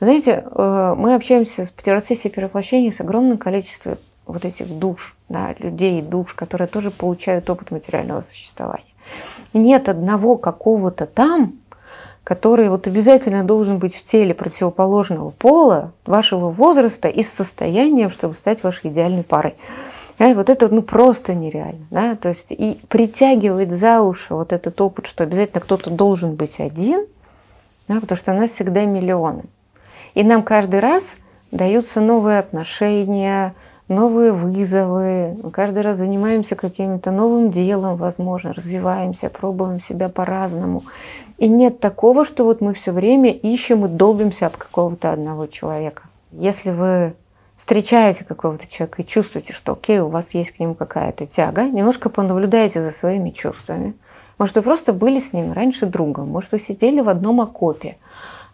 Знаете, 0.02 0.44
э, 0.46 0.96
мы 0.98 1.16
общаемся 1.16 1.63
в 1.63 1.72
процессе 1.72 2.30
перевоплощения 2.30 2.92
с 2.92 3.00
огромным 3.00 3.38
количеством 3.38 3.96
вот 4.26 4.44
этих 4.44 4.68
душ, 4.68 5.16
да, 5.30 5.56
людей, 5.60 6.02
душ, 6.02 6.34
которые 6.34 6.68
тоже 6.68 6.92
получают 6.92 7.50
опыт 7.50 7.72
материального 7.72 8.20
существования. 8.20 8.84
Нет 9.54 9.88
одного 9.88 10.36
какого-то 10.36 11.06
там, 11.06 11.54
который 12.28 12.68
вот 12.68 12.88
обязательно 12.88 13.46
должен 13.46 13.78
быть 13.78 13.96
в 13.96 14.04
теле 14.04 14.34
противоположного 14.34 15.30
пола, 15.30 15.94
вашего 16.06 16.50
возраста 16.50 17.08
и 17.08 17.24
состояния, 17.24 18.10
чтобы 18.10 18.36
стать 18.36 18.63
вашей 18.63 18.92
идеальной 18.92 19.24
парой. 19.24 19.56
И 20.20 20.34
вот 20.34 20.50
это 20.50 20.68
ну, 20.68 20.82
просто 20.82 21.34
нереально. 21.34 21.86
Да? 21.90 22.18
То 22.18 22.28
есть 22.28 22.52
и 22.52 22.82
притягивает 22.90 23.72
за 23.72 24.02
уши 24.02 24.36
вот 24.36 24.52
этот 24.52 24.82
опыт, 24.82 25.08
что 25.08 25.24
обязательно 25.24 25.62
кто-то 25.62 25.90
должен 25.90 26.36
быть 26.36 26.60
один, 26.60 27.06
да, 27.88 28.02
потому 28.02 28.20
что 28.20 28.34
у 28.34 28.36
нас 28.36 28.52
всегда 28.52 28.84
миллионы. 28.84 29.44
И 30.13 30.22
нам 30.22 30.44
каждый 30.44 30.82
раз 30.82 31.16
даются 31.54 32.02
новые 32.02 32.40
отношения, 32.40 33.54
новые 33.88 34.34
вызовы. 34.34 35.38
Мы 35.42 35.50
каждый 35.50 35.82
раз 35.82 36.00
занимаемся 36.00 36.58
каким-то 36.58 37.12
новым 37.12 37.52
делом, 37.52 37.96
возможно, 37.96 38.52
развиваемся, 38.52 39.30
пробуем 39.30 39.80
себя 39.80 40.10
по-разному. 40.10 40.84
И 41.38 41.47
нет 41.47 41.80
такого, 41.80 42.26
что 42.26 42.43
вот 42.45 42.62
мы 42.62 42.73
все 42.73 42.91
время 42.91 43.32
ищем 43.32 43.86
и 43.86 43.89
долбимся 43.89 44.47
об 44.47 44.58
какого-то 44.58 45.12
одного 45.12 45.45
человека. 45.47 46.04
Если 46.32 46.71
вы 46.71 47.13
встречаете 47.58 48.23
какого-то 48.23 48.67
человека 48.67 49.02
и 49.02 49.06
чувствуете, 49.06 49.54
что 49.54 49.73
окей, 49.73 50.00
у 50.00 50.08
вас 50.08 50.34
есть 50.34 50.52
к 50.52 50.60
нему 50.60 50.73
какая-то 50.73 51.26
тяга, 51.26 51.63
немножко 51.63 52.10
понаблюдайте 52.10 52.82
за 52.82 52.91
своими 52.91 53.30
чувствами. 53.30 53.93
Может, 54.38 54.56
вы 54.56 54.62
просто 54.62 54.93
были 54.93 55.19
с 55.19 55.34
ним 55.34 55.54
раньше 55.54 55.86
другом, 55.86 56.30
может, 56.30 56.52
вы 56.52 56.60
сидели 56.60 57.02
в 57.02 57.10
одном 57.10 57.41
окопе, 57.41 57.97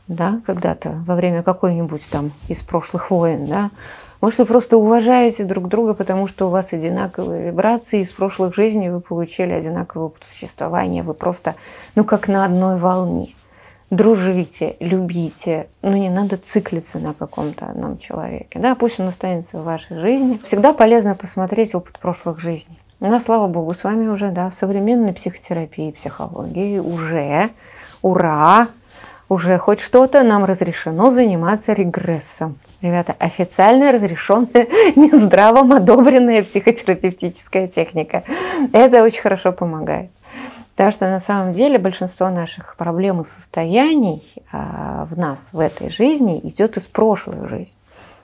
да, 0.07 0.41
когда-то 0.45 1.03
во 1.05 1.15
время 1.15 1.43
какой-нибудь 1.43 2.03
там 2.09 2.31
из 2.47 2.61
прошлых 2.63 3.11
войн, 3.11 3.45
да, 3.45 3.71
может, 4.23 4.39
вы 4.39 4.45
просто 4.45 4.77
уважаете 4.77 5.43
друг 5.43 5.67
друга, 5.67 5.93
потому 5.93 6.27
что 6.27 6.47
у 6.47 6.49
вас 6.49 6.71
одинаковые 6.71 7.47
вибрации, 7.47 7.99
из 7.99 8.13
прошлых 8.13 8.55
жизней 8.55 8.89
вы 8.89 9.01
получили 9.01 9.51
одинаковое 9.51 10.05
опыт 10.05 10.23
существования, 10.23 11.03
вы 11.03 11.13
просто, 11.13 11.55
ну, 11.95 12.05
как 12.05 12.29
на 12.29 12.45
одной 12.45 12.77
волне. 12.77 13.35
Дружите, 13.89 14.77
любите, 14.79 15.67
но 15.81 15.97
не 15.97 16.09
надо 16.09 16.37
циклиться 16.37 16.99
на 16.99 17.13
каком-то 17.13 17.65
одном 17.65 17.97
человеке. 17.97 18.59
Да, 18.59 18.75
пусть 18.75 18.97
он 18.97 19.09
останется 19.09 19.59
в 19.59 19.65
вашей 19.65 19.97
жизни. 19.97 20.39
Всегда 20.45 20.71
полезно 20.71 21.15
посмотреть 21.15 21.75
опыт 21.75 21.99
прошлых 21.99 22.39
жизней. 22.39 22.79
У 23.01 23.07
нас, 23.07 23.25
слава 23.25 23.47
богу, 23.47 23.73
с 23.73 23.83
вами 23.83 24.07
уже, 24.07 24.31
да, 24.31 24.49
в 24.49 24.55
современной 24.55 25.11
психотерапии, 25.11 25.91
психологии 25.91 26.79
уже, 26.79 27.49
ура, 28.01 28.69
уже 29.29 29.57
хоть 29.57 29.79
что-то 29.79 30.23
нам 30.23 30.45
разрешено 30.45 31.09
заниматься 31.09 31.73
регрессом. 31.73 32.57
Ребята, 32.81 33.15
официально 33.19 33.91
разрешенная, 33.91 34.67
Минздравом 34.95 35.73
одобренная 35.73 36.43
психотерапевтическая 36.43 37.67
техника. 37.67 38.23
Это 38.73 39.03
очень 39.03 39.21
хорошо 39.21 39.51
помогает. 39.51 40.11
Потому 40.75 40.91
что 40.91 41.07
на 41.07 41.19
самом 41.19 41.53
деле 41.53 41.77
большинство 41.77 42.29
наших 42.29 42.75
проблем 42.75 43.21
и 43.21 43.25
состояний 43.25 44.23
а, 44.51 45.07
в 45.09 45.17
нас, 45.17 45.49
в 45.53 45.59
этой 45.59 45.89
жизни, 45.89 46.39
идет 46.43 46.77
из 46.77 46.83
прошлой 46.83 47.47
жизни. 47.47 47.77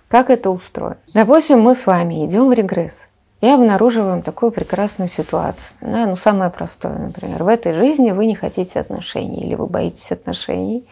Как 0.08 0.32
это 0.32 0.50
устроено? 0.50 0.98
Допустим, 1.14 1.62
мы 1.62 1.76
с 1.76 1.86
вами 1.86 2.26
идем 2.26 2.50
в 2.50 2.54
регресс 2.54 3.08
и 3.42 3.48
обнаруживаем 3.48 4.22
такую 4.22 4.52
прекрасную 4.52 5.10
ситуацию. 5.10 5.66
Да, 5.82 6.06
ну, 6.06 6.18
самое 6.18 6.52
простое, 6.52 6.98
например, 6.98 7.44
в 7.44 7.48
этой 7.48 7.74
жизни 7.74 8.12
вы 8.12 8.26
не 8.26 8.36
хотите 8.36 8.80
отношений 8.80 9.42
или 9.42 9.56
вы 9.56 9.68
боитесь 9.68 10.12
отношений, 10.12 10.86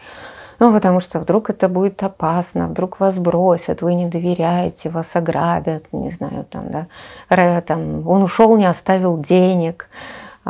ну, 0.58 0.72
потому 0.72 1.00
что 1.00 1.20
вдруг 1.20 1.50
это 1.50 1.68
будет 1.68 2.02
опасно, 2.02 2.66
вдруг 2.66 3.00
вас 3.00 3.18
бросят, 3.18 3.82
вы 3.82 3.94
не 3.94 4.06
доверяете, 4.06 4.90
вас 4.90 5.14
ограбят, 5.14 5.84
не 5.92 6.10
знаю, 6.10 6.46
там, 6.50 6.70
да, 6.70 7.60
там, 7.60 8.08
он 8.08 8.22
ушел, 8.22 8.56
не 8.56 8.66
оставил 8.66 9.18
денег, 9.18 9.88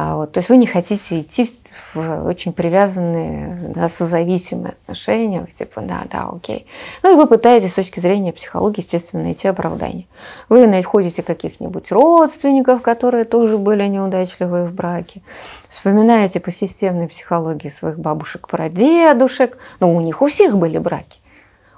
вот, 0.01 0.31
то 0.31 0.39
есть 0.39 0.49
вы 0.49 0.59
не 0.59 0.67
хотите 0.69 1.23
идти 1.23 1.51
в 1.93 2.25
очень 2.25 2.53
привязанные, 2.53 3.73
да, 3.75 3.89
созависимые 3.89 4.77
отношения, 4.85 5.45
типа, 5.47 5.81
да, 5.81 6.03
да, 6.09 6.29
окей. 6.33 6.67
Ну 7.03 7.15
и 7.15 7.17
вы 7.17 7.27
пытаетесь 7.27 7.73
с 7.73 7.75
точки 7.75 7.99
зрения 7.99 8.33
психологии, 8.33 8.79
естественно, 8.79 9.25
найти 9.25 9.49
оправдание. 9.49 10.07
Вы 10.49 10.69
находите 10.69 11.25
каких-нибудь 11.25 11.91
родственников, 11.91 12.81
которые 12.81 13.25
тоже 13.25 13.59
были 13.59 13.89
неудачливые 13.89 14.67
в 14.67 14.73
браке. 14.73 15.21
Вспоминаете 15.69 16.39
по 16.39 16.53
системной 16.53 17.09
психологии 17.09 17.69
своих 17.69 17.99
бабушек, 17.99 18.47
про 18.47 18.69
дедушек. 18.69 19.59
Ну, 19.81 19.97
у 19.97 20.01
них 20.01 20.23
у 20.23 20.29
всех 20.29 20.57
были 20.57 20.79
браки. 20.79 21.18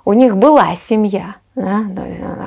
У 0.05 0.13
них 0.13 0.37
была 0.37 0.75
семья. 0.77 1.37
Да? 1.55 1.85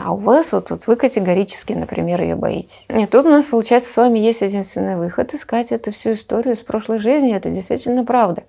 А 0.06 0.12
у 0.12 0.18
вас 0.18 0.52
вот, 0.52 0.70
вот 0.72 0.88
вы 0.88 0.96
категорически, 0.96 1.74
например, 1.74 2.22
ее 2.22 2.36
боитесь. 2.36 2.86
И 2.90 3.06
тут 3.06 3.26
у 3.26 3.30
нас, 3.30 3.46
получается, 3.46 3.92
с 3.92 3.98
вами 3.98 4.20
есть 4.20 4.42
единственный 4.42 4.96
выход 4.96 5.34
искать 5.34 5.72
эту 5.72 5.92
всю 5.92 6.14
историю 6.14 6.56
с 6.56 6.60
прошлой 6.60 7.00
жизни. 7.00 7.36
Это 7.36 7.50
действительно 7.50 8.04
правда. 8.06 8.44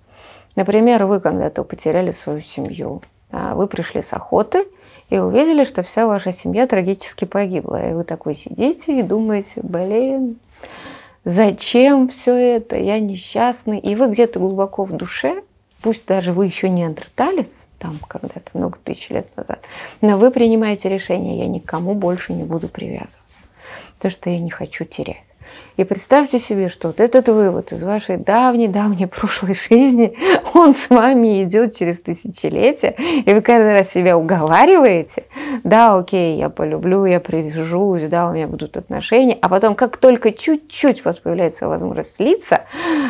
Например, 0.55 1.05
вы 1.05 1.19
когда-то 1.19 1.63
потеряли 1.63 2.11
свою 2.11 2.41
семью, 2.41 3.01
а, 3.31 3.55
вы 3.55 3.67
пришли 3.67 4.01
с 4.01 4.13
охоты 4.13 4.65
и 5.09 5.19
увидели, 5.19 5.65
что 5.65 5.83
вся 5.83 6.07
ваша 6.07 6.31
семья 6.31 6.65
трагически 6.65 7.25
погибла. 7.25 7.89
И 7.89 7.93
вы 7.93 8.03
такой 8.03 8.35
сидите 8.35 8.99
и 8.99 9.03
думаете, 9.03 9.61
блин, 9.61 10.39
зачем 11.25 12.07
все 12.07 12.33
это, 12.33 12.77
я 12.77 12.99
несчастный. 12.99 13.79
И 13.79 13.95
вы 13.95 14.07
где-то 14.07 14.39
глубоко 14.39 14.85
в 14.85 14.93
душе, 14.93 15.43
пусть 15.81 16.05
даже 16.05 16.33
вы 16.33 16.45
еще 16.45 16.69
не 16.69 16.83
андерталец, 16.83 17.67
там 17.79 17.99
когда-то 18.07 18.51
много 18.53 18.77
тысяч 18.83 19.09
лет 19.09 19.27
назад, 19.37 19.63
но 20.01 20.17
вы 20.17 20.31
принимаете 20.31 20.89
решение, 20.89 21.39
я 21.39 21.47
никому 21.47 21.93
больше 21.93 22.33
не 22.33 22.43
буду 22.43 22.67
привязываться, 22.67 23.47
потому 23.97 24.11
что 24.11 24.29
я 24.29 24.39
не 24.39 24.49
хочу 24.49 24.85
терять. 24.85 25.24
И 25.77 25.83
представьте 25.83 26.39
себе, 26.39 26.69
что 26.69 26.87
вот 26.87 27.01
этот 27.01 27.27
вывод 27.27 27.73
из 27.73 27.83
вашей 27.83 28.15
давней-давней 28.15 29.07
прошлой 29.07 29.55
жизни, 29.55 30.15
он 30.53 30.73
с 30.73 30.89
вами 30.89 31.43
идет 31.43 31.75
через 31.75 31.99
тысячелетия, 31.99 32.95
и 33.25 33.33
вы 33.33 33.41
каждый 33.41 33.73
раз 33.73 33.91
себя 33.91 34.17
уговариваете, 34.17 35.25
да, 35.65 35.95
окей, 35.95 36.37
я 36.37 36.47
полюблю, 36.49 37.03
я 37.03 37.19
привяжусь, 37.19 38.07
да, 38.07 38.29
у 38.29 38.33
меня 38.33 38.47
будут 38.47 38.77
отношения, 38.77 39.37
а 39.41 39.49
потом, 39.49 39.75
как 39.75 39.97
только 39.97 40.31
чуть-чуть 40.31 41.01
у 41.01 41.09
вас 41.09 41.17
появляется 41.17 41.67
возможность 41.67 42.15
слиться, 42.15 42.61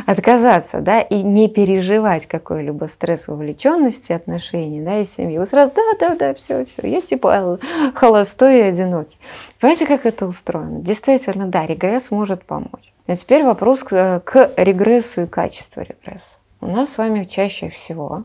отказаться, 0.08 0.80
да, 0.80 1.02
и 1.02 1.22
не 1.22 1.48
переживать 1.48 2.26
какой-либо 2.26 2.86
стресс 2.86 3.28
вовлеченности 3.28 4.12
отношений, 4.12 4.82
да, 4.82 5.02
и 5.02 5.06
семьи, 5.06 5.38
вы 5.38 5.46
сразу, 5.46 5.72
да, 5.76 5.84
да, 6.00 6.16
да, 6.16 6.34
все, 6.34 6.66
все, 6.66 6.88
я 6.88 7.02
типа 7.02 7.60
холостой 7.94 8.58
и 8.58 8.62
одинокий. 8.62 9.18
Понимаете, 9.60 9.86
как 9.86 10.06
это 10.08 10.26
устроено? 10.26 10.80
Действительно, 10.82 11.46
да, 11.46 11.66
регресс 11.66 12.10
может 12.10 12.25
помочь. 12.34 12.94
А 13.08 13.16
теперь 13.16 13.44
вопрос 13.44 13.84
к, 13.84 14.22
к 14.22 14.52
регрессу 14.58 15.24
и 15.24 15.28
качеству 15.28 15.82
регресса. 15.82 16.32
У 16.62 16.68
нас 16.68 16.94
с 16.94 16.98
вами 16.98 17.26
чаще 17.26 17.70
всего, 17.70 18.24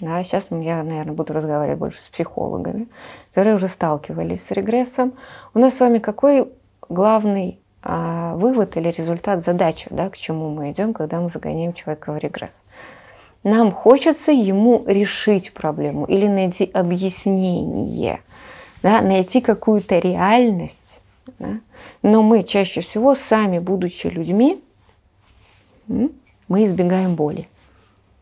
да, 0.00 0.24
сейчас 0.24 0.48
я, 0.50 0.82
наверное, 0.82 1.12
буду 1.12 1.32
разговаривать 1.32 1.78
больше 1.78 2.00
с 2.00 2.08
психологами, 2.08 2.88
которые 3.28 3.54
уже 3.54 3.68
сталкивались 3.68 4.44
с 4.44 4.50
регрессом. 4.50 5.12
У 5.54 5.58
нас 5.58 5.74
с 5.74 5.80
вами 5.80 5.98
какой 5.98 6.48
главный 6.88 7.60
а, 7.82 8.34
вывод 8.36 8.76
или 8.76 8.88
результат 8.88 9.44
задачи, 9.44 9.86
да, 9.90 10.08
к 10.08 10.16
чему 10.16 10.50
мы 10.50 10.70
идем, 10.70 10.94
когда 10.94 11.20
мы 11.20 11.28
загоняем 11.28 11.72
человека 11.72 12.12
в 12.12 12.18
регресс? 12.18 12.62
Нам 13.44 13.72
хочется 13.72 14.32
ему 14.32 14.84
решить 14.86 15.52
проблему 15.52 16.04
или 16.06 16.26
найти 16.26 16.70
объяснение, 16.72 18.20
да, 18.82 19.00
найти 19.02 19.40
какую-то 19.40 19.98
реальность, 19.98 21.00
да? 21.38 21.60
Но 22.02 22.22
мы 22.22 22.42
чаще 22.44 22.80
всего, 22.80 23.14
сами 23.14 23.58
будучи 23.58 24.06
людьми, 24.06 24.62
мы 25.86 26.64
избегаем 26.64 27.14
боли. 27.14 27.48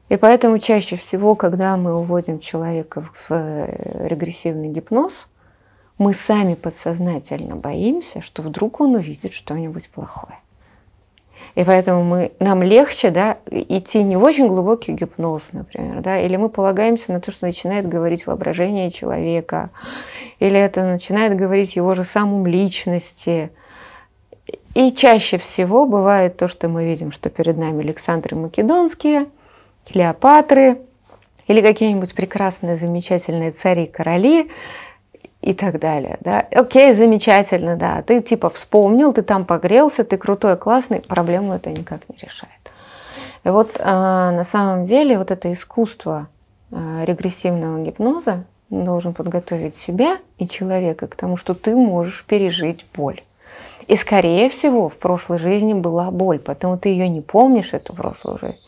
И 0.09 0.17
поэтому 0.17 0.59
чаще 0.59 0.97
всего, 0.97 1.35
когда 1.37 1.77
мы 1.77 1.95
уводим 1.95 2.41
человека 2.41 3.03
в 3.03 3.33
э, 3.33 4.09
регрессивный 4.09 4.69
гипноз, 4.69 5.29
мы 5.99 6.15
сами 6.15 6.55
подсознательно 6.55 7.57
боимся, 7.57 8.21
что 8.21 8.43
вдруг 8.43 8.81
он 8.81 8.97
увидит 8.97 9.33
что-нибудь 9.33 9.89
плохое. 9.91 10.39
И 11.55 11.65
поэтому 11.65 12.05
мы, 12.05 12.33
нам 12.39 12.63
легче 12.63 13.11
да, 13.11 13.39
идти 13.51 14.03
не 14.03 14.17
в 14.17 14.23
очень 14.23 14.47
глубокий 14.49 14.93
гипноз, 14.93 15.43
например, 15.53 16.01
да, 16.01 16.19
или 16.21 16.37
мы 16.37 16.49
полагаемся 16.49 17.13
на 17.13 17.21
то, 17.21 17.33
что 17.33 17.47
начинает 17.47 17.89
говорить 17.89 18.27
воображение 18.27 18.91
человека, 18.91 19.71
или 20.39 20.59
это 20.59 20.85
начинает 20.85 21.37
говорить 21.37 21.77
его 21.77 21.95
же 21.95 22.05
самым 22.05 22.47
личности. 22.47 23.51
И 24.75 24.93
чаще 24.93 25.39
всего 25.39 25.87
бывает 25.87 26.37
то, 26.37 26.47
что 26.49 26.69
мы 26.69 26.85
видим, 26.85 27.11
что 27.11 27.29
перед 27.29 27.57
нами 27.57 27.83
Александры 27.83 28.37
Македонские, 28.37 29.27
Клеопатры, 29.87 30.79
или 31.49 31.63
какие-нибудь 31.63 32.15
прекрасные, 32.15 32.77
замечательные 32.77 33.51
цари, 33.51 33.87
короли, 33.87 34.49
и 35.42 35.55
так 35.55 35.79
далее. 35.81 36.18
Да? 36.20 36.40
Окей, 36.53 36.92
замечательно, 36.92 37.76
да. 37.76 38.03
Ты 38.03 38.20
типа 38.20 38.50
вспомнил, 38.50 39.12
ты 39.12 39.22
там 39.22 39.44
погрелся, 39.44 40.05
ты 40.05 40.16
крутой, 40.16 40.57
классный, 40.57 41.00
проблему 41.00 41.55
это 41.55 41.70
никак 41.70 42.00
не 42.09 42.16
решает. 42.16 42.53
И 43.44 43.48
вот 43.48 43.76
э, 43.79 43.85
на 43.85 44.44
самом 44.44 44.85
деле 44.85 45.18
вот 45.18 45.31
это 45.31 45.53
искусство 45.53 46.29
э, 46.70 47.05
регрессивного 47.07 47.83
гипноза 47.83 48.44
должен 48.68 49.14
подготовить 49.14 49.76
себя 49.76 50.18
и 50.38 50.46
человека 50.46 51.07
к 51.07 51.16
тому, 51.16 51.37
что 51.37 51.55
ты 51.55 51.74
можешь 51.74 52.24
пережить 52.26 52.85
боль. 52.94 53.22
И 53.87 53.96
скорее 53.96 54.50
всего 54.50 54.88
в 54.88 54.96
прошлой 54.96 55.38
жизни 55.38 55.72
была 55.72 56.11
боль, 56.11 56.38
поэтому 56.38 56.79
ты 56.79 56.90
ее 56.90 57.09
не 57.09 57.22
помнишь, 57.22 57.72
эту 57.72 57.92
прошлую 57.94 58.38
жизнь. 58.38 58.59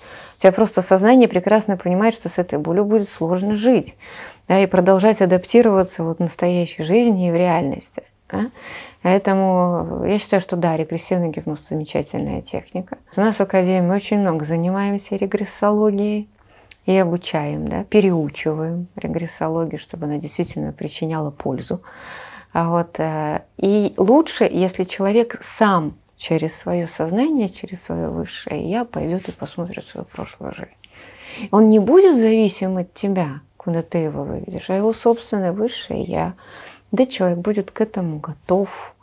У 0.43 0.45
тебя 0.45 0.53
просто 0.55 0.83
сознание 0.83 1.29
прекрасно 1.29 1.77
понимает, 1.77 2.17
что 2.17 2.29
с 2.29 2.37
этой 2.37 2.59
болью 2.59 2.85
будет 2.85 3.09
сложно 3.09 3.55
жить 3.55 3.95
да, 4.49 4.59
и 4.59 4.67
продолжать 4.67 5.21
адаптироваться 5.21 6.03
вот 6.03 6.19
в 6.19 6.21
настоящей 6.21 6.83
жизни 6.83 7.29
и 7.29 7.31
в 7.31 7.37
реальности. 7.37 8.03
Да? 8.29 8.51
Поэтому 9.03 10.05
я 10.05 10.19
считаю, 10.19 10.43
что 10.43 10.57
да, 10.57 10.77
регрессивный 10.77 11.29
гипноз– 11.29 11.61
замечательная 11.71 12.43
техника. 12.43 12.99
У 13.17 13.21
нас 13.21 13.37
в 13.37 13.41
Академии 13.41 13.87
мы 13.87 13.95
очень 13.95 14.19
много 14.19 14.45
занимаемся 14.45 15.15
регрессологией 15.15 16.29
и 16.87 16.97
обучаем, 16.97 17.69
да, 17.69 17.85
переучиваем 17.85 18.89
регрессологию, 18.97 19.79
чтобы 19.79 20.07
она 20.07 20.17
действительно 20.19 20.73
причиняла 20.73 21.31
пользу. 21.31 21.83
А 22.53 22.69
вот, 22.69 22.99
э, 22.99 23.43
и 23.59 23.95
лучше, 23.97 24.43
если 24.51 24.83
человек 24.83 25.39
сам 25.41 25.95
через 26.23 26.55
свое 26.55 26.87
сознание, 26.87 27.49
через 27.49 27.83
свое 27.83 28.09
высшее 28.09 28.71
я 28.71 28.85
пойдет 28.85 29.29
и 29.29 29.33
посмотрит 29.33 29.87
свою 29.89 30.07
прошлую 30.07 30.53
жизнь. 30.53 30.71
Он 31.51 31.69
не 31.69 31.81
будет 31.81 32.17
зависим 32.17 32.77
от 32.77 32.95
тебя, 32.95 33.41
куда 33.57 33.83
ты 33.83 33.99
его 33.99 34.23
выведешь, 34.23 34.71
а 34.71 34.77
его 34.77 34.93
собственное 34.93 35.53
высшее 35.53 36.03
я. 36.03 36.35
Да 36.93 37.07
человек 37.07 37.39
будет 37.39 37.73
к 37.73 37.81
этому 37.81 38.21
готов. 38.21 38.95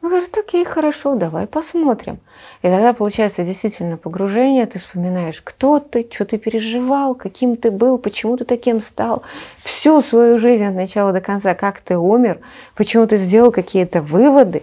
Он 0.00 0.08
говорит, 0.08 0.36
окей, 0.36 0.64
хорошо, 0.64 1.14
давай 1.14 1.46
посмотрим. 1.46 2.18
И 2.62 2.68
тогда 2.68 2.94
получается 2.94 3.44
действительно 3.44 3.98
погружение, 3.98 4.64
ты 4.64 4.78
вспоминаешь, 4.78 5.42
кто 5.44 5.78
ты, 5.78 6.08
что 6.10 6.24
ты 6.24 6.38
переживал, 6.38 7.14
каким 7.14 7.56
ты 7.56 7.70
был, 7.70 7.98
почему 7.98 8.38
ты 8.38 8.44
таким 8.44 8.80
стал. 8.80 9.22
Всю 9.58 10.00
свою 10.00 10.38
жизнь 10.38 10.64
от 10.64 10.74
начала 10.74 11.12
до 11.12 11.20
конца, 11.20 11.54
как 11.54 11.80
ты 11.80 11.98
умер, 11.98 12.38
почему 12.74 13.06
ты 13.06 13.18
сделал 13.18 13.52
какие-то 13.52 14.00
выводы, 14.00 14.62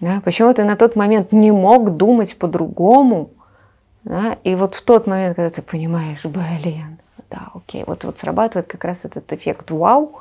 да, 0.00 0.20
почему 0.24 0.52
ты 0.52 0.64
на 0.64 0.76
тот 0.76 0.96
момент 0.96 1.32
не 1.32 1.50
мог 1.50 1.96
думать 1.96 2.36
по-другому. 2.36 3.30
Да, 4.04 4.36
и 4.44 4.54
вот 4.54 4.76
в 4.76 4.82
тот 4.82 5.06
момент, 5.06 5.34
когда 5.34 5.50
ты 5.50 5.62
понимаешь, 5.62 6.24
блин, 6.24 6.98
да, 7.28 7.48
окей, 7.54 7.82
вот, 7.86 8.04
вот 8.04 8.18
срабатывает 8.18 8.68
как 8.68 8.84
раз 8.84 9.04
этот 9.04 9.32
эффект 9.32 9.70
вау, 9.70 10.20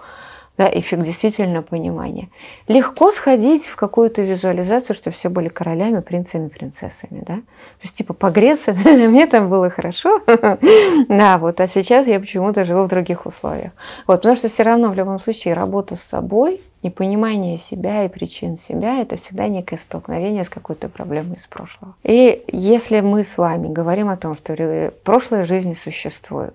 да, 0.57 0.69
эффект 0.73 1.03
действительно 1.03 1.61
понимания. 1.61 2.29
Легко 2.67 3.11
сходить 3.11 3.65
в 3.65 3.75
какую-то 3.75 4.21
визуализацию, 4.21 4.95
что 4.95 5.11
все 5.11 5.29
были 5.29 5.49
королями, 5.49 5.99
принцами, 5.99 6.47
принцессами, 6.47 7.23
да. 7.25 7.35
То 7.35 7.83
есть 7.83 7.95
типа 7.95 8.13
погреться, 8.13 8.73
мне 8.83 9.27
там 9.27 9.49
было 9.49 9.69
хорошо, 9.69 10.21
да, 11.09 11.37
вот, 11.37 11.59
а 11.59 11.67
сейчас 11.67 12.07
я 12.07 12.19
почему-то 12.19 12.63
живу 12.63 12.83
в 12.83 12.87
других 12.87 13.25
условиях. 13.25 13.71
Вот, 14.07 14.17
потому 14.17 14.35
что 14.37 14.49
все 14.49 14.63
равно 14.63 14.89
в 14.89 14.95
любом 14.95 15.19
случае 15.19 15.53
работа 15.53 15.95
с 15.95 16.01
собой 16.01 16.61
и 16.85 16.89
понимание 16.89 17.57
себя 17.57 18.05
и 18.05 18.09
причин 18.09 18.57
себя– 18.57 18.99
это 19.01 19.17
всегда 19.17 19.47
некое 19.47 19.77
столкновение 19.77 20.43
с 20.43 20.49
какой-то 20.49 20.87
проблемой 20.87 21.37
из 21.37 21.47
прошлого. 21.47 21.95
И 22.03 22.45
если 22.51 23.01
мы 23.01 23.23
с 23.23 23.37
вами 23.37 23.67
говорим 23.67 24.09
о 24.09 24.17
том, 24.17 24.35
что 24.35 24.91
прошлая 25.03 25.45
жизнь 25.45 25.75
существует, 25.75 26.53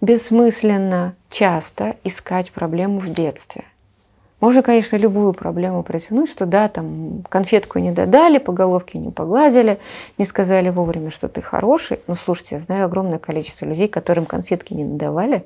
бессмысленно 0.00 1.14
часто 1.28 1.96
искать 2.04 2.52
проблему 2.52 3.00
в 3.00 3.10
детстве. 3.12 3.64
Можно, 4.40 4.62
конечно, 4.62 4.96
любую 4.96 5.32
проблему 5.32 5.82
протянуть, 5.82 6.30
что 6.30 6.46
да, 6.46 6.68
там 6.68 7.24
конфетку 7.28 7.80
не 7.80 7.90
додали, 7.90 8.38
по 8.38 8.52
головке 8.52 8.98
не 8.98 9.10
погладили, 9.10 9.80
не 10.16 10.24
сказали 10.24 10.68
вовремя, 10.68 11.10
что 11.10 11.28
ты 11.28 11.42
хороший. 11.42 11.98
Ну, 12.06 12.14
слушайте, 12.14 12.54
я 12.54 12.60
знаю 12.60 12.84
огромное 12.84 13.18
количество 13.18 13.66
людей, 13.66 13.88
которым 13.88 14.26
конфетки 14.26 14.74
не 14.74 14.84
надавали, 14.84 15.44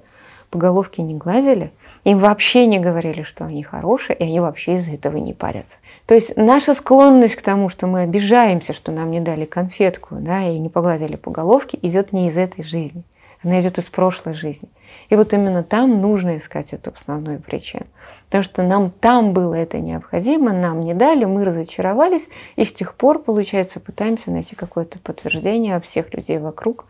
по 0.51 0.59
головке 0.59 1.01
не 1.01 1.15
гладили, 1.15 1.73
им 2.05 2.19
вообще 2.19 2.67
не 2.67 2.79
говорили, 2.79 3.23
что 3.23 3.47
они 3.47 3.63
хорошие, 3.63 4.15
и 4.15 4.25
они 4.25 4.41
вообще 4.41 4.75
из-за 4.75 4.93
этого 4.93 5.17
не 5.17 5.33
парятся. 5.33 5.79
То 6.05 6.15
есть 6.15 6.37
наша 6.37 6.75
склонность 6.75 7.37
к 7.37 7.41
тому, 7.41 7.71
что 7.71 7.87
мы 7.87 8.03
обижаемся, 8.03 8.75
что 8.75 8.93
нам 8.93 9.11
не 9.11 9.21
дали 9.21 9.47
конфетку, 9.47 10.17
да, 10.17 10.47
и 10.47 10.59
не 10.59 10.69
погладили 10.69 11.17
по 11.17 11.31
головке, 11.31 11.79
идет 11.81 12.13
не 12.13 12.29
из 12.29 12.37
этой 12.37 12.63
жизни. 12.63 13.03
Она 13.43 13.61
идет 13.61 13.79
из 13.79 13.89
прошлой 13.89 14.35
жизни. 14.35 14.69
И 15.09 15.17
вот 15.17 15.33
именно 15.33 15.63
там 15.63 16.01
нужно 16.01 16.37
искать 16.37 16.73
эту 16.73 16.93
основную 16.95 17.41
причину. 17.41 17.87
Потому 18.27 18.45
что 18.45 18.63
нам 18.63 18.91
там 18.91 19.33
было 19.33 19.55
это 19.55 19.79
необходимо, 19.79 20.53
нам 20.53 20.81
не 20.81 20.95
дали, 20.95 21.25
мы 21.25 21.45
разочаровались, 21.45 22.29
и 22.57 22.65
с 22.65 22.73
тех 22.73 22.95
пор, 22.95 23.19
получается, 23.19 23.81
пытаемся 23.81 24.31
найти 24.31 24.55
какое-то 24.55 24.99
подтверждение 24.99 25.81
всех 25.81 26.15
людей 26.15 26.39
вокруг. 26.39 26.87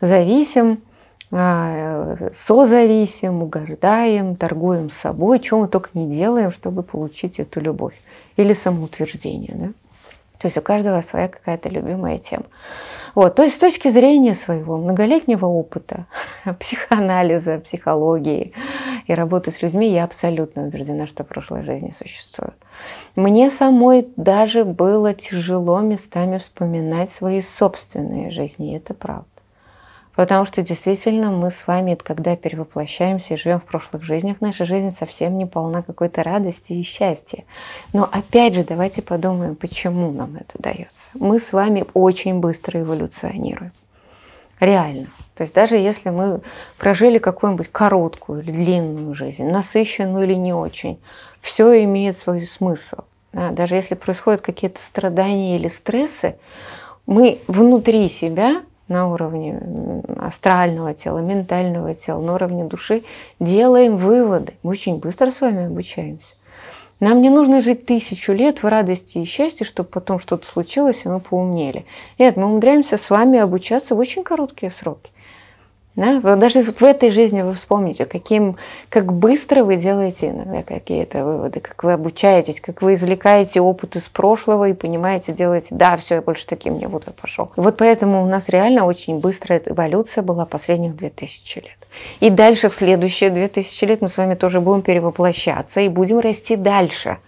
Зависим, 0.00 0.82
а, 1.32 2.16
созависим, 2.34 3.42
угождаем, 3.42 4.36
торгуем 4.36 4.90
собой, 4.90 5.38
чем 5.40 5.60
мы 5.60 5.68
только 5.68 5.90
не 5.94 6.08
делаем, 6.08 6.50
чтобы 6.50 6.82
получить 6.82 7.38
эту 7.38 7.60
любовь. 7.60 7.94
Или 8.36 8.52
самоутверждение. 8.52 9.54
Да? 9.54 9.68
То 10.40 10.46
есть 10.46 10.56
у 10.56 10.62
каждого 10.62 11.00
своя 11.02 11.28
какая-то 11.28 11.68
любимая 11.68 12.18
тема. 12.18 12.44
Вот, 13.14 13.34
то 13.34 13.42
есть 13.42 13.56
с 13.56 13.58
точки 13.58 13.88
зрения 13.88 14.34
своего 14.34 14.78
многолетнего 14.78 15.46
опыта, 15.46 16.06
психоанализа, 16.60 17.58
психологии 17.58 18.54
и 19.06 19.14
работаю 19.14 19.54
с 19.54 19.62
людьми, 19.62 19.92
я 19.92 20.04
абсолютно 20.04 20.62
убеждена, 20.62 21.06
что 21.06 21.24
прошлой 21.24 21.62
жизни 21.62 21.94
существует. 21.98 22.54
Мне 23.16 23.50
самой 23.50 24.08
даже 24.16 24.64
было 24.64 25.12
тяжело 25.12 25.80
местами 25.80 26.38
вспоминать 26.38 27.10
свои 27.10 27.42
собственные 27.42 28.30
жизни, 28.30 28.76
это 28.76 28.94
правда. 28.94 29.26
Потому 30.16 30.44
что 30.44 30.62
действительно 30.62 31.30
мы 31.30 31.50
с 31.50 31.66
вами, 31.66 31.94
когда 31.94 32.36
перевоплощаемся 32.36 33.34
и 33.34 33.36
живем 33.36 33.60
в 33.60 33.64
прошлых 33.64 34.02
жизнях, 34.02 34.36
наша 34.40 34.66
жизнь 34.66 34.90
совсем 34.90 35.38
не 35.38 35.46
полна 35.46 35.82
какой-то 35.82 36.22
радости 36.22 36.72
и 36.72 36.82
счастья. 36.82 37.44
Но 37.92 38.08
опять 38.10 38.54
же, 38.54 38.64
давайте 38.64 39.02
подумаем, 39.02 39.54
почему 39.54 40.10
нам 40.10 40.36
это 40.36 40.54
дается. 40.58 41.08
Мы 41.14 41.38
с 41.38 41.52
вами 41.52 41.84
очень 41.94 42.40
быстро 42.40 42.80
эволюционируем. 42.80 43.72
Реально. 44.58 45.06
То 45.34 45.44
есть 45.44 45.54
даже 45.54 45.76
если 45.76 46.10
мы 46.10 46.42
прожили 46.76 47.16
какую-нибудь 47.16 47.70
короткую 47.72 48.42
или 48.42 48.52
длинную 48.52 49.14
жизнь, 49.14 49.46
насыщенную 49.48 50.24
или 50.24 50.34
не 50.34 50.52
очень, 50.52 50.98
все 51.40 51.82
имеет 51.84 52.16
свой 52.18 52.46
смысл. 52.46 52.98
Да? 53.32 53.50
Даже 53.50 53.76
если 53.76 53.94
происходят 53.94 54.42
какие-то 54.42 54.80
страдания 54.80 55.56
или 55.56 55.68
стрессы, 55.68 56.36
мы 57.06 57.38
внутри 57.46 58.08
себя 58.10 58.62
на 58.90 59.08
уровне 59.08 60.02
астрального 60.18 60.92
тела, 60.92 61.20
ментального 61.20 61.94
тела, 61.94 62.20
на 62.20 62.34
уровне 62.34 62.64
души, 62.64 63.04
делаем 63.38 63.96
выводы. 63.96 64.54
Мы 64.62 64.72
очень 64.72 64.98
быстро 64.98 65.30
с 65.30 65.40
вами 65.40 65.66
обучаемся. 65.66 66.34
Нам 66.98 67.22
не 67.22 67.30
нужно 67.30 67.62
жить 67.62 67.86
тысячу 67.86 68.32
лет 68.32 68.62
в 68.62 68.68
радости 68.68 69.18
и 69.18 69.24
счастье, 69.24 69.64
чтобы 69.64 69.88
потом 69.88 70.20
что-то 70.20 70.46
случилось, 70.46 71.00
и 71.04 71.08
мы 71.08 71.20
поумнели. 71.20 71.86
Нет, 72.18 72.36
мы 72.36 72.44
умудряемся 72.44 72.98
с 72.98 73.08
вами 73.08 73.38
обучаться 73.38 73.94
в 73.94 73.98
очень 73.98 74.22
короткие 74.22 74.70
сроки. 74.70 75.10
Да? 75.96 76.20
Даже 76.36 76.62
в 76.62 76.82
этой 76.82 77.10
жизни 77.10 77.42
вы 77.42 77.54
вспомните, 77.54 78.04
каким, 78.04 78.56
как 78.88 79.12
быстро 79.12 79.64
вы 79.64 79.76
делаете 79.76 80.30
иногда 80.30 80.62
какие-то 80.62 81.24
выводы, 81.24 81.60
как 81.60 81.82
вы 81.82 81.92
обучаетесь, 81.92 82.60
как 82.60 82.80
вы 82.80 82.94
извлекаете 82.94 83.60
опыт 83.60 83.96
из 83.96 84.08
прошлого 84.08 84.68
и 84.68 84.72
понимаете, 84.72 85.32
делаете, 85.32 85.68
да, 85.70 85.96
все, 85.96 86.16
я 86.16 86.22
больше 86.22 86.46
таким 86.46 86.78
не 86.78 86.86
буду, 86.86 87.12
пошел. 87.20 87.50
вот 87.56 87.76
поэтому 87.76 88.22
у 88.22 88.26
нас 88.26 88.48
реально 88.48 88.86
очень 88.86 89.18
быстрая 89.18 89.60
эволюция 89.66 90.22
была 90.22 90.46
последних 90.46 90.94
2000 90.94 91.58
лет. 91.58 91.88
И 92.20 92.30
дальше 92.30 92.68
в 92.68 92.74
следующие 92.74 93.30
2000 93.30 93.84
лет 93.84 94.00
мы 94.00 94.08
с 94.08 94.16
вами 94.16 94.36
тоже 94.36 94.60
будем 94.60 94.82
перевоплощаться 94.82 95.80
и 95.80 95.88
будем 95.88 96.20
расти 96.20 96.54
дальше. 96.54 97.18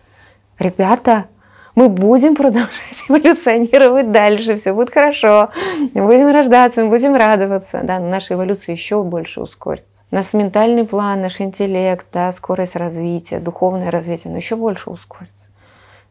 Ребята, 0.59 1.27
мы 1.75 1.89
будем 1.89 2.35
продолжать 2.37 2.71
эволюционировать 3.09 4.13
дальше, 4.13 4.57
все 4.57 4.73
будет 4.73 4.91
хорошо, 4.91 5.51
мы 5.95 6.07
будем 6.07 6.31
рождаться, 6.31 6.85
мы 6.85 6.91
будем 6.91 7.15
радоваться, 7.15 7.81
да, 7.83 7.99
наша 7.99 8.35
эволюция 8.35 8.75
еще 8.75 9.03
больше 9.03 9.41
ускорится. 9.41 9.89
Наш 10.11 10.35
ментальный 10.35 10.85
план, 10.85 11.23
наш 11.23 11.41
интеллект, 11.41 12.07
да, 12.13 12.33
скорость 12.33 12.77
развития, 12.77 13.41
духовное 13.41 13.91
развитие, 13.91 14.31
но 14.31 14.37
еще 14.37 14.57
больше 14.57 14.91
ускорится. 14.91 15.43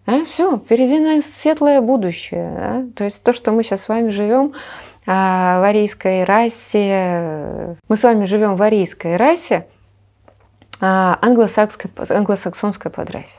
А, 0.08 0.26
все, 0.26 0.58
впереди 0.58 1.00
нас 1.00 1.26
светлое 1.26 1.82
будущее. 1.82 2.52
Да? 2.56 2.84
То 2.96 3.04
есть 3.04 3.22
то, 3.22 3.34
что 3.34 3.52
мы 3.52 3.64
сейчас 3.64 3.82
с 3.82 3.88
вами 3.88 4.10
живем 4.10 4.54
а, 5.06 5.60
в 5.60 5.64
арийской 5.64 6.24
расе, 6.24 7.78
мы 7.88 7.98
с 7.98 8.02
вами 8.02 8.26
живем 8.26 8.56
в 8.56 8.62
арийской 8.64 9.16
расе, 9.16 9.68
а, 10.80 11.20
англосакской, 11.22 11.92
англосаксонской 12.10 12.90
подрасе. 12.90 13.30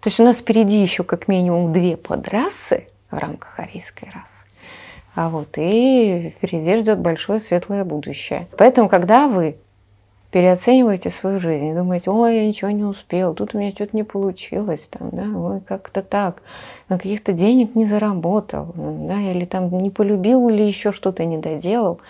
То 0.00 0.08
есть 0.08 0.18
у 0.20 0.24
нас 0.24 0.38
впереди 0.38 0.80
еще 0.80 1.04
как 1.04 1.28
минимум 1.28 1.72
две 1.72 1.96
подрасы 1.96 2.88
в 3.10 3.18
рамках 3.18 3.58
арийской 3.58 4.08
расы. 4.12 4.44
А 5.14 5.28
вот 5.28 5.48
и 5.56 6.34
впереди 6.36 6.80
ждет 6.80 7.00
большое 7.00 7.40
светлое 7.40 7.84
будущее. 7.84 8.48
Поэтому, 8.56 8.88
когда 8.88 9.28
вы 9.28 9.56
переоцениваете 10.30 11.10
свою 11.10 11.40
жизнь 11.40 11.66
и 11.66 11.74
думаете, 11.74 12.10
ой, 12.10 12.36
я 12.36 12.46
ничего 12.46 12.70
не 12.70 12.84
успел, 12.84 13.34
тут 13.34 13.54
у 13.54 13.58
меня 13.58 13.72
что-то 13.72 13.96
не 13.96 14.04
получилось, 14.04 14.82
там, 14.88 15.10
да, 15.10 15.24
ой, 15.36 15.60
как-то 15.60 16.02
так, 16.02 16.42
на 16.88 16.98
каких-то 16.98 17.32
денег 17.32 17.74
не 17.74 17.84
заработал, 17.86 18.72
да, 18.76 19.20
или 19.20 19.44
там 19.44 19.76
не 19.82 19.90
полюбил, 19.90 20.48
или 20.48 20.62
еще 20.62 20.92
что-то 20.92 21.24
не 21.24 21.38
доделал, 21.38 22.00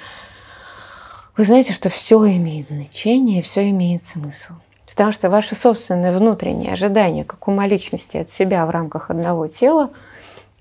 вы 1.36 1.44
знаете, 1.44 1.72
что 1.72 1.88
все 1.88 2.18
имеет 2.36 2.68
значение, 2.68 3.40
все 3.40 3.70
имеет 3.70 4.04
смысл. 4.04 4.52
Потому 5.00 5.14
что 5.14 5.30
ваши 5.30 5.54
собственные 5.54 6.12
внутренние 6.12 6.74
ожидания, 6.74 7.24
как 7.24 7.48
ума 7.48 7.66
личности 7.66 8.18
от 8.18 8.28
себя 8.28 8.66
в 8.66 8.70
рамках 8.70 9.08
одного 9.08 9.46
тела, 9.46 9.88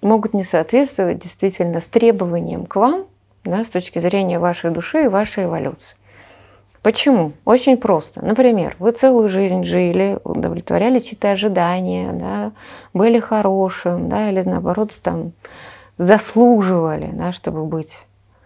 могут 0.01 0.33
не 0.33 0.45
соответствовать 0.45 1.19
действительно 1.19 1.81
с 1.81 1.87
требованием 1.87 2.65
к 2.65 2.77
вам 2.77 3.03
да, 3.43 3.65
с 3.65 3.69
точки 3.69 3.99
зрения 3.99 4.39
вашей 4.39 4.71
души 4.71 5.03
и 5.03 5.07
вашей 5.09 5.43
эволюции. 5.43 5.97
Почему? 6.81 7.33
Очень 7.43 7.75
просто. 7.75 8.25
Например, 8.25 8.77
вы 8.79 8.93
целую 8.93 9.27
жизнь 9.27 9.65
жили, 9.65 10.17
удовлетворяли 10.23 10.99
чьи-то 10.99 11.31
ожидания, 11.31 12.13
да, 12.13 12.53
были 12.93 13.19
хорошим, 13.19 14.07
да, 14.07 14.29
или 14.29 14.43
наоборот 14.43 14.93
там 15.03 15.33
заслуживали, 15.97 17.09
да, 17.11 17.33
чтобы 17.33 17.65
быть 17.65 17.97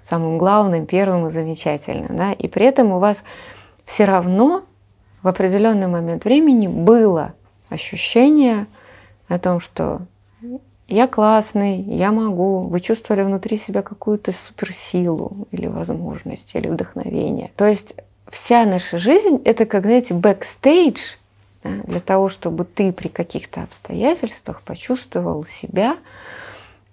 самым 0.02 0.40
главным, 0.40 0.88
первым 0.88 1.28
и 1.28 1.32
замечательным. 1.32 2.18
Да, 2.18 2.32
и 2.32 2.48
при 2.48 2.66
этом 2.66 2.94
у 2.94 2.98
вас 2.98 3.24
все 3.86 4.06
равно 4.06 4.64
в 5.24 5.28
определенный 5.28 5.88
момент 5.88 6.26
времени 6.26 6.68
было 6.68 7.34
ощущение 7.70 8.68
о 9.28 9.40
том, 9.40 9.62
что 9.62 10.02
я 10.88 11.08
классный, 11.08 11.82
я 11.82 12.12
могу. 12.12 12.60
Вы 12.60 12.82
чувствовали 12.82 13.24
внутри 13.24 13.58
себя 13.58 13.82
какую-то 13.82 14.34
суперсилу 14.34 15.48
или 15.52 15.66
возможность, 15.68 16.54
или 16.54 16.68
вдохновение. 16.68 17.52
То 17.56 17.66
есть 17.66 17.96
вся 18.30 18.66
наша 18.66 19.00
жизнь— 19.00 19.42
это, 19.46 19.66
как, 19.66 19.86
знаете, 19.86 20.14
бэкстейдж 20.14 21.00
да, 21.64 21.70
для 21.84 22.02
того, 22.02 22.28
чтобы 22.28 22.66
ты 22.66 22.92
при 22.92 23.08
каких-то 23.08 23.64
обстоятельствах 23.64 24.62
почувствовал 24.62 25.46
себя 25.46 25.98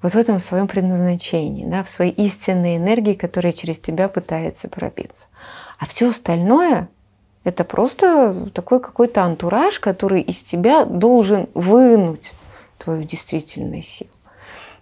вот 0.02 0.12
в 0.12 0.16
этом 0.16 0.38
своем 0.38 0.68
предназначении, 0.68 1.66
да, 1.66 1.82
в 1.82 1.90
своей 1.90 2.12
истинной 2.12 2.76
энергии, 2.76 3.14
которая 3.14 3.52
через 3.52 3.80
тебя 3.80 4.08
пытается 4.08 4.68
пробиться. 4.68 5.26
А 5.78 5.86
все 5.86 6.10
остальное 6.10 6.88
это 7.44 7.64
просто 7.64 8.48
такой 8.52 8.80
какой-то 8.80 9.22
антураж, 9.22 9.80
который 9.80 10.20
из 10.20 10.42
тебя 10.42 10.84
должен 10.84 11.48
вынуть 11.54 12.32
твою 12.78 13.04
действительную 13.04 13.82
силу. 13.82 14.10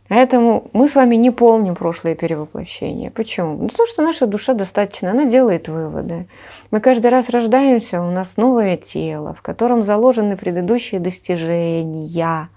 Поэтому 0.09 0.71
мы 0.73 0.89
с 0.89 0.95
вами 0.95 1.17
не 1.17 1.31
помним 1.31 1.75
прошлое 1.75 2.15
перевоплощение. 2.15 3.11
Почему? 3.11 3.57
Ну, 3.59 3.69
потому 3.69 3.87
что 3.87 4.03
наша 4.03 4.27
душа 4.27 4.55
достаточно, 4.55 5.11
она 5.11 5.27
делает 5.27 5.69
выводы. 5.69 6.27
Мы 6.71 6.81
каждый 6.81 7.09
раз 7.11 7.29
рождаемся, 7.29 8.01
у 8.01 8.11
нас 8.11 8.39
новое 8.39 8.79
тело, 8.79 9.35
в 9.35 9.43
котором 9.43 9.83
заложены 9.83 10.37
предыдущие 10.39 10.99
достижения. 10.99 12.49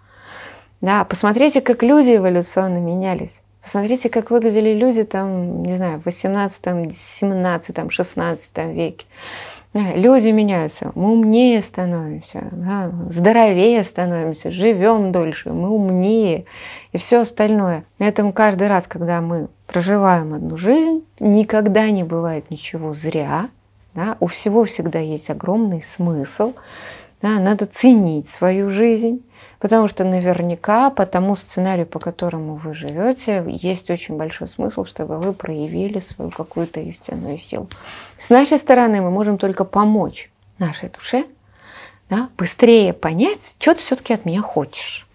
Да, 0.80 1.04
посмотрите, 1.04 1.60
как 1.60 1.84
люди 1.84 2.16
эволюционно 2.16 2.78
менялись. 2.78 3.42
Посмотрите, 3.62 4.10
как 4.10 4.32
выглядели 4.32 4.74
люди 4.74 5.04
там, 5.04 5.62
не 5.64 5.76
знаю, 5.76 6.00
в 6.00 6.06
18, 6.06 6.92
17, 6.92 7.92
16 7.92 8.58
веке. 8.74 9.06
Люди 9.74 10.28
меняются, 10.28 10.92
мы 10.96 11.14
умнее 11.14 11.62
становимся, 11.62 12.50
да, 12.52 12.92
здоровее 13.10 13.84
становимся, 13.84 14.52
живем 14.52 15.14
дольше, 15.14 15.54
мы 15.54 15.70
умнее 15.70 16.44
и 16.92 16.98
все 16.98 17.22
остальное. 17.22 17.86
Поэтому 17.98 18.34
каждый 18.34 18.68
раз, 18.68 18.86
когда 18.86 19.22
мы 19.22 19.48
проживаем 19.68 20.34
одну 20.34 20.58
жизнь, 20.58 21.06
никогда 21.22 21.90
не 21.90 22.04
бывает 22.04 22.52
ничего 22.52 22.94
зря. 22.94 23.48
Да, 23.94 24.18
у 24.20 24.28
всего 24.28 24.66
всегда 24.66 25.00
есть 25.00 25.30
огромный 25.30 25.84
смысл. 25.84 26.54
Да, 27.22 27.40
надо 27.40 27.66
ценить 27.66 28.28
свою 28.28 28.72
жизнь. 28.72 29.24
Потому 29.62 29.88
что 29.88 30.04
наверняка 30.04 30.90
по 30.90 31.06
тому 31.06 31.36
сценарию, 31.36 31.86
по 31.86 32.00
которому 32.00 32.56
вы 32.56 32.74
живете, 32.74 33.44
есть 33.48 33.90
очень 33.90 34.18
большой 34.18 34.48
смысл, 34.48 34.86
чтобы 34.86 35.20
вы 35.20 35.34
проявили 35.34 36.00
свою 36.00 36.32
какую-то 36.32 36.80
истинную 36.80 37.38
силу. 37.38 37.70
С 38.18 38.30
нашей 38.30 38.58
стороны 38.58 39.02
мы 39.02 39.12
можем 39.12 39.38
только 39.38 39.64
помочь 39.64 40.32
нашей 40.58 40.90
душе 40.90 41.26
да, 42.12 42.30
быстрее 42.38 42.92
понять, 42.92 43.56
что 43.58 43.74
ты 43.74 43.82
все-таки 43.82 44.14
от 44.14 44.26
меня 44.26 44.42
хочешь. 44.42 45.08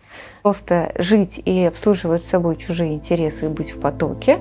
Просто 0.43 0.93
жить 0.97 1.39
и 1.45 1.65
обслуживать 1.65 2.25
собой 2.25 2.57
чужие 2.57 2.95
интересы 2.95 3.47
и 3.47 3.49
быть 3.49 3.73
в 3.73 3.81
потоке, 3.81 4.39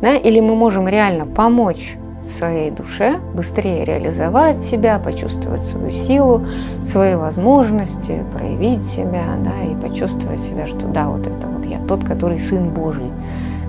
да, 0.00 0.16
или 0.16 0.40
мы 0.40 0.56
можем 0.56 0.88
реально 0.88 1.26
помочь 1.26 1.96
своей 2.32 2.70
душе, 2.70 3.18
быстрее 3.34 3.84
реализовать 3.84 4.60
себя, 4.60 4.98
почувствовать 4.98 5.64
свою 5.64 5.90
силу, 5.90 6.46
свои 6.84 7.14
возможности, 7.14 8.24
проявить 8.32 8.82
себя, 8.82 9.24
да, 9.38 9.70
и 9.70 9.74
почувствовать 9.74 10.40
себя, 10.40 10.66
что 10.66 10.86
да, 10.86 11.08
вот 11.08 11.26
это 11.26 11.46
вот 11.46 11.66
я 11.66 11.78
тот, 11.86 12.04
который 12.04 12.38
Сын 12.38 12.70
Божий. 12.70 13.10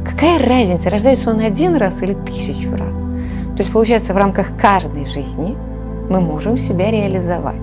Какая 0.05 0.39
разница, 0.39 0.89
рождается 0.89 1.29
он 1.29 1.39
один 1.39 1.75
раз 1.75 2.01
или 2.01 2.13
тысячу 2.13 2.71
раз? 2.71 2.95
То 3.55 3.59
есть, 3.59 3.71
получается, 3.71 4.13
в 4.13 4.17
рамках 4.17 4.57
каждой 4.59 5.05
жизни 5.05 5.55
мы 6.09 6.21
можем 6.21 6.57
себя 6.57 6.89
реализовать. 6.89 7.61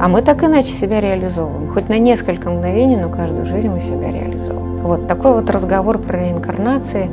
А 0.00 0.08
мы 0.08 0.22
так 0.22 0.44
иначе 0.44 0.72
себя 0.72 1.00
реализовываем. 1.00 1.72
Хоть 1.72 1.88
на 1.88 1.98
несколько 1.98 2.50
мгновений, 2.50 2.96
но 2.96 3.08
каждую 3.08 3.46
жизнь 3.46 3.68
мы 3.68 3.80
себя 3.80 4.12
реализовываем. 4.12 4.82
Вот 4.82 5.08
такой 5.08 5.32
вот 5.32 5.50
разговор 5.50 5.98
про 5.98 6.18
реинкарнации. 6.18 7.10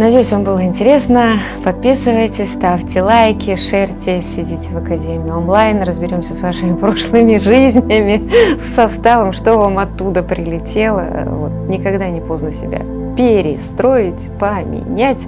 Надеюсь, 0.00 0.32
вам 0.32 0.44
было 0.44 0.64
интересно. 0.64 1.40
Подписывайтесь, 1.62 2.54
ставьте 2.54 3.02
лайки, 3.02 3.54
шерьте, 3.56 4.22
сидите 4.22 4.70
в 4.70 4.78
Академии 4.78 5.30
онлайн, 5.30 5.82
разберемся 5.82 6.32
с 6.32 6.40
вашими 6.40 6.74
прошлыми 6.80 7.36
жизнями, 7.36 8.30
с 8.58 8.74
составом, 8.74 9.34
что 9.34 9.58
вам 9.58 9.78
оттуда 9.78 10.22
прилетело. 10.22 11.04
Вот. 11.26 11.68
Никогда 11.68 12.08
не 12.08 12.22
поздно 12.22 12.50
себя 12.50 12.78
перестроить, 13.14 14.30
поменять, 14.38 15.26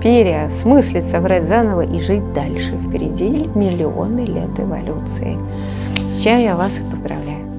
переосмыслить, 0.00 1.08
собрать 1.08 1.48
заново 1.48 1.80
и 1.80 1.98
жить 1.98 2.32
дальше. 2.32 2.78
Впереди 2.86 3.50
миллионы 3.56 4.20
лет 4.20 4.56
эволюции. 4.56 5.36
С 6.08 6.20
чем 6.22 6.38
я 6.38 6.54
вас 6.54 6.70
и 6.78 6.88
поздравляю. 6.88 7.51